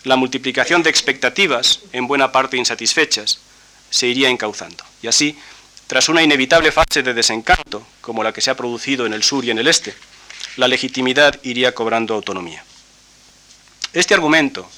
[0.05, 3.39] la multiplicación de expectativas, en buena parte insatisfechas,
[3.91, 4.85] se iría encauzando.
[5.03, 5.39] Y así
[5.95, 9.45] tras una inevitable fase de desencanto, como la que se ha producido en el sur
[9.45, 9.95] y en el este,
[10.57, 12.65] la legitimidad iría cobrando autonomía.
[13.93, 14.69] Este argumento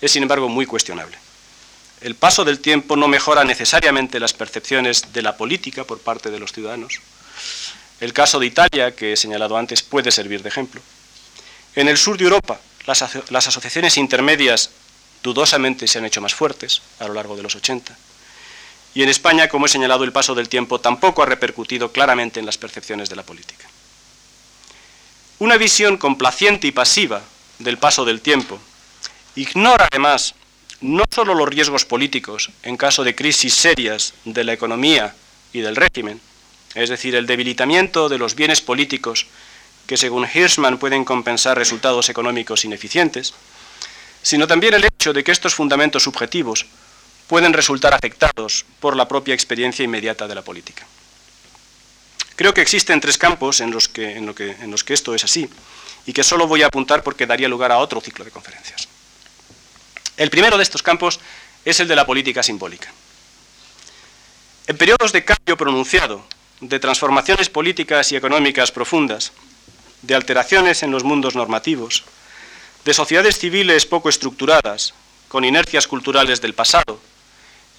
[0.00, 1.18] es, sin embargo, muy cuestionable.
[2.00, 6.38] El paso del tiempo no mejora necesariamente las percepciones de la política por parte de
[6.38, 7.00] los ciudadanos.
[7.98, 10.80] El caso de Italia, que he señalado antes, puede servir de ejemplo.
[11.74, 14.70] En el sur de Europa, las, asociaciones intermedias
[15.24, 17.98] dudosamente se han hecho más fuertes a lo largo de los 80
[18.94, 22.46] y en España, como he señalado, el paso del tiempo tampoco ha repercutido claramente en
[22.46, 23.68] las percepciones de la política.
[25.38, 27.22] Una visión complaciente y pasiva
[27.58, 28.60] del paso del tiempo
[29.34, 30.34] ignora además
[30.80, 35.14] no solo los riesgos políticos en caso de crisis serias de la economía
[35.52, 36.20] y del régimen,
[36.74, 39.26] es decir, el debilitamiento de los bienes políticos
[39.86, 43.34] que según Hirschman pueden compensar resultados económicos ineficientes,
[44.22, 46.66] sino también el hecho de que estos fundamentos subjetivos
[47.32, 50.86] pueden resultar afectados por la propia experiencia inmediata de la política.
[52.36, 54.20] Creo que existen tres campos en los que,
[54.88, 55.48] esto es así
[56.04, 58.86] y que solo voy a apuntar porque daría lugar a otro ciclo de conferencias.
[60.18, 61.20] El primero de estos campos
[61.64, 62.92] es el de la política simbólica.
[64.66, 66.26] En periodos de cambio pronunciado,
[66.60, 69.32] de transformaciones políticas y económicas profundas,
[70.02, 72.04] de alteraciones en los mundos normativos,
[72.84, 74.92] de sociedades civiles poco estructuradas,
[75.28, 77.00] con inercias culturales del pasado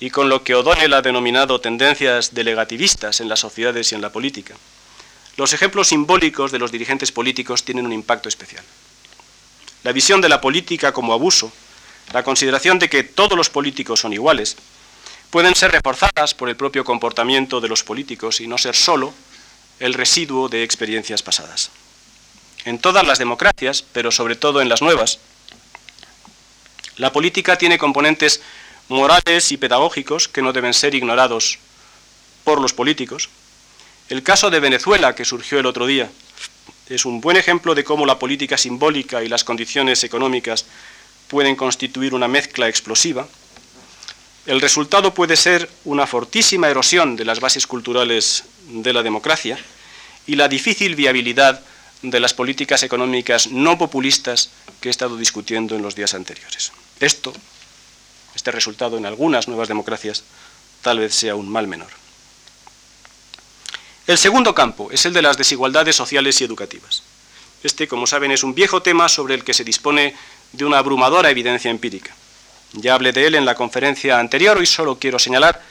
[0.03, 4.11] y con lo que O'Donnell ha denominado tendencias delegativistas en las sociedades y en la
[4.11, 4.53] política.
[5.37, 8.65] Los ejemplos simbólicos de los dirigentes políticos tienen un impacto especial.
[9.83, 11.53] La visión de la política como abuso,
[12.11, 14.57] la consideración de que todos los políticos son iguales,
[15.29, 19.13] pueden ser reforzadas por el propio comportamiento de los políticos y no ser solo
[19.79, 21.71] el residuo de experiencias pasadas.
[22.65, 25.19] En todas las democracias, pero sobre todo en las nuevas,
[26.97, 28.41] la política tiene componentes
[28.93, 31.57] morales y pedagógicos que no deben ser ignorados
[32.43, 33.29] por los políticos.
[34.09, 36.09] El caso de Venezuela, que surgió el otro día,
[36.89, 40.65] es un buen ejemplo de cómo la política simbólica y las condiciones económicas
[41.27, 43.27] pueden constituir una mezcla explosiva.
[44.45, 49.57] El resultado puede ser una fortísima erosión de las bases culturales de la democracia
[50.27, 51.61] y la difícil viabilidad
[52.01, 54.49] de las políticas económicas no populistas
[54.81, 56.73] que he estado discutiendo en los días anteriores.
[56.99, 57.33] Esto,
[58.35, 60.23] este resultado en algunas nuevas democracias,
[60.81, 61.89] tal vez sea un mal menor.
[64.05, 67.03] El segundo campo es el de las desigualdades sociales y educativas.
[67.63, 70.13] Este, como saben, es un viejo tema sobre el que se dispone
[70.51, 72.13] de una abrumadora evidencia empírica.
[72.73, 75.61] Ya hablé de él en la conferencia anterior y solo quiero señalar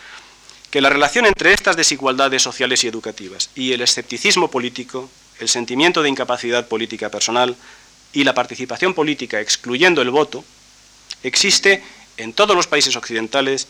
[0.71, 6.03] que la relación entre estas desigualdades sociales y educativas y el escepticismo político, el sentimiento
[6.03, 7.55] de incapacidad política personal
[8.15, 10.45] y la participación política excluyendo el voto,
[11.23, 11.83] existe
[12.23, 13.67] en todos los países occidentales,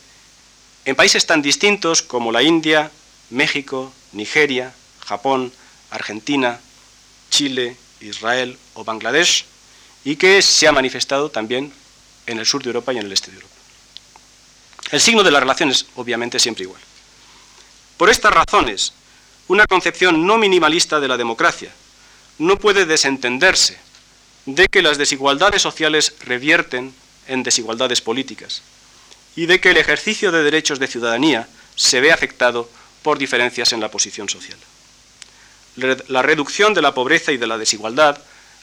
[0.84, 2.90] en países tan distintos como la India,
[3.30, 4.74] México, Nigeria,
[5.06, 5.52] Japón,
[5.90, 6.60] Argentina,
[7.30, 9.46] Chile, Israel o Bangladesh,
[10.04, 11.72] y que se ha manifestado también
[12.26, 13.54] en el sur de Europa y en el este de Europa.
[14.90, 16.80] El signo de la relación es obviamente siempre igual.
[17.96, 18.92] Por estas razones,
[19.48, 21.70] una concepción no minimalista de la democracia
[22.38, 23.78] no puede desentenderse
[24.44, 26.92] de que las desigualdades sociales revierten
[27.26, 28.62] en desigualdades políticas
[29.36, 32.68] y de que el ejercicio de derechos de ciudadanía se ve afectado
[33.02, 34.58] por diferencias en la posición social.
[36.08, 38.18] La reducción de la pobreza y de la desigualdad,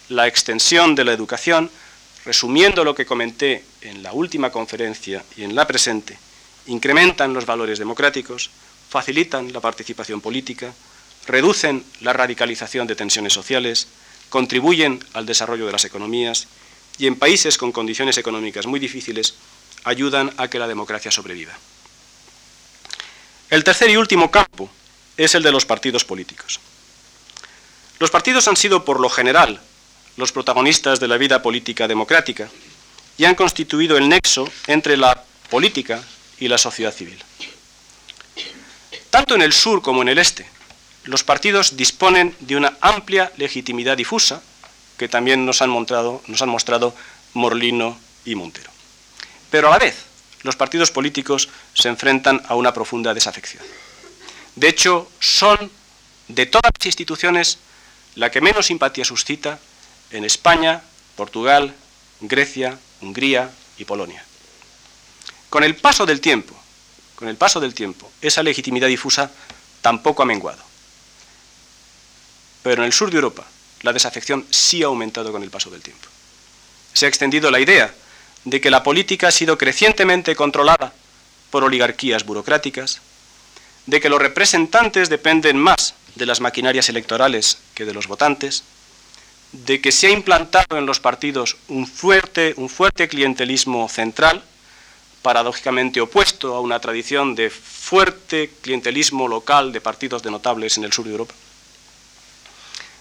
[0.10, 1.72] la extensión de la educación,
[2.26, 6.20] resumiendo lo que comenté en la última conferencia y en la presente,
[6.68, 8.51] incrementan los valores democráticos,
[8.89, 10.74] facilitan la participación política,
[11.26, 13.88] reducen la radicalización de tensiones sociales,
[14.30, 16.47] contribuyen al desarrollo de las economías
[17.00, 19.34] y en países con condiciones económicas muy difíciles
[19.86, 21.58] ayudan a que la democracia sobreviva.
[23.50, 24.70] El tercer y último campo
[25.18, 26.60] es el de los partidos políticos.
[27.97, 29.60] Los partidos han sido, por lo general,
[30.18, 32.50] los protagonistas de la vida política democrática
[33.18, 36.04] y han constituido el nexo entre la política
[36.39, 37.18] y la sociedad civil.
[39.10, 40.47] Tanto en el sur como en el este,
[41.06, 44.41] los partidos disponen de una amplia legitimidad difusa,
[45.00, 46.93] que también nos han, mostrado, nos han mostrado
[47.34, 48.70] Morlino y Montero.
[49.50, 49.95] Pero a la vez,
[50.43, 53.64] los partidos políticos se enfrentan a una profunda desafección.
[54.56, 55.72] De hecho, son
[56.28, 57.60] de todas las instituciones
[58.16, 59.60] la que menos simpatía suscita
[60.12, 60.84] en España,
[61.16, 61.74] Portugal,
[62.20, 64.24] Grecia, Hungría y Polonia.
[65.50, 66.54] Con el paso del tiempo,
[67.16, 69.32] con el paso del tiempo, esa legitimidad difusa
[69.82, 70.62] tampoco ha menguado.
[72.64, 73.45] Pero en el sur de Europa,
[73.82, 76.07] la desafección sí ha aumentado con el paso del tiempo.
[76.93, 77.93] Se ha extendido la idea
[78.45, 80.93] de que la política ha sido crecientemente controlada
[81.49, 83.01] por oligarquías burocráticas,
[83.86, 88.63] de que los representantes dependen más de las maquinarias electorales que de los votantes,
[89.51, 94.43] de que se ha implantado en los partidos un fuerte, un fuerte clientelismo central,
[95.21, 100.93] paradójicamente opuesto a una tradición de fuerte clientelismo local de partidos de notables en el
[100.93, 101.34] sur de Europa,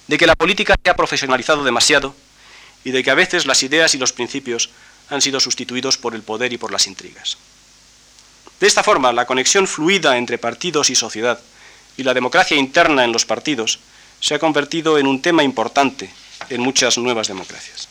[0.09, 2.15] de que la política se ha profesionalizado demasiado
[2.83, 4.71] y de que a veces las ideas y los principios
[5.11, 7.39] han sido sustituidos por el poder y por las intrigas.
[8.61, 11.41] De esta forma, la conexión fluida entre partidos y sociedad
[11.97, 13.79] y la democracia interna en los partidos
[14.21, 16.11] se ha convertido en un tema importante
[16.51, 17.89] en muchas nuevas democracias.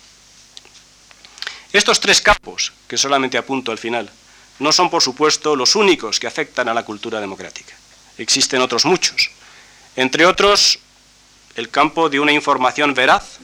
[1.72, 4.10] Estos tres campos, que solamente apunto al final,
[4.60, 7.76] no son, por supuesto, los únicos que afectan a la cultura democrática.
[8.18, 9.30] Existen otros muchos.
[9.96, 10.80] Entre otros,
[11.58, 13.40] el campo de una información veraz,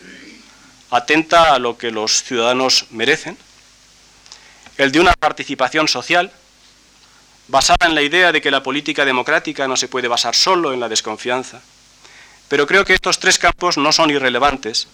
[0.92, 3.36] atenta a lo que los ciudadanos merecen,
[4.78, 6.32] el de una participación social,
[7.48, 10.80] basada en la idea de que la política democrática no se puede basar solo en
[10.80, 11.62] la desconfianza.
[12.48, 14.88] Pero creo que estos tres campos no son irrelevantes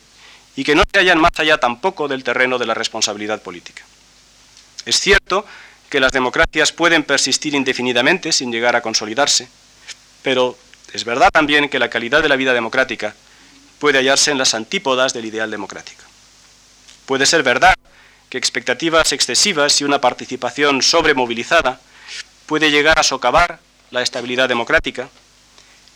[0.56, 3.84] y que no se hallan más allá tampoco del terreno de la responsabilidad política.
[4.86, 5.46] Es cierto
[5.90, 9.50] que las democracias pueden persistir indefinidamente sin llegar a consolidarse,
[10.24, 10.58] pero
[10.94, 13.16] es verdad también que la calidad de la vida democrática
[13.80, 16.04] puede hallarse en las antípodas del ideal democrático.
[17.06, 17.76] Puede ser verdad
[18.30, 21.80] que expectativas excesivas y una participación sobremovilizada
[22.46, 23.60] puede llegar a socavar
[23.92, 25.10] la estabilidad democrática,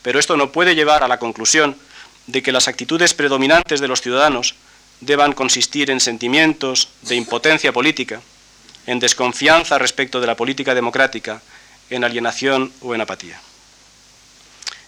[0.02, 1.78] pero esto no puede llevar a la conclusión
[2.28, 4.56] de que las actitudes predominantes de los ciudadanos
[5.02, 8.22] deban consistir en sentimientos de impotencia política,
[8.88, 11.41] en desconfianza respecto de la política democrática,
[11.89, 13.39] en alienación o en apatía.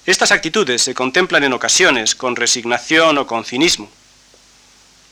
[0.05, 3.89] Estas actitudes se contemplan en ocasiones con resignación o con cinismo,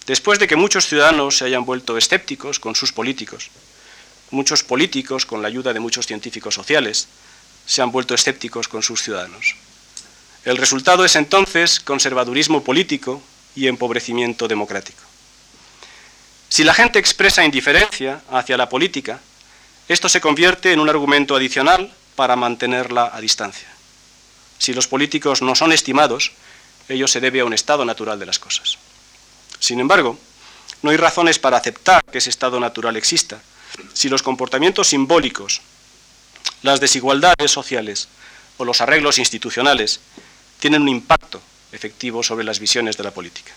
[0.05, 3.49] después de que muchos ciudadanos se hayan vuelto escépticos con sus políticos,
[4.29, 7.07] muchos políticos, con la ayuda de muchos científicos sociales,
[7.65, 9.55] se han vuelto escépticos con sus ciudadanos.
[10.43, 13.21] El resultado es entonces conservadurismo político
[13.55, 15.01] y empobrecimiento democrático.
[16.49, 19.21] Si la gente expresa indiferencia hacia la política,
[19.87, 23.72] esto se convierte en un argumento adicional para mantenerla a distancia.
[24.63, 26.31] Si los políticos no son estimados,
[26.87, 28.77] ello se debe a un estado natural de las cosas.
[29.59, 30.17] Sin embargo,
[30.81, 33.41] no hay razones para aceptar que ese estado natural exista
[33.93, 35.59] si los comportamientos simbólicos,
[36.61, 38.07] las desigualdades sociales
[38.55, 39.99] o los arreglos institucionales
[40.61, 41.41] tienen un impacto
[41.73, 43.51] efectivo sobre las visiones de la política.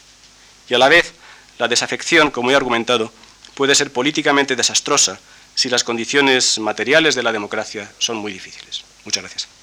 [0.68, 1.12] Y a la vez,
[1.58, 3.12] la desafección, como he argumentado,
[3.54, 5.20] puede ser políticamente desastrosa
[5.54, 8.82] si las condiciones materiales de la democracia son muy difíciles.
[9.04, 9.55] Muchas gracias.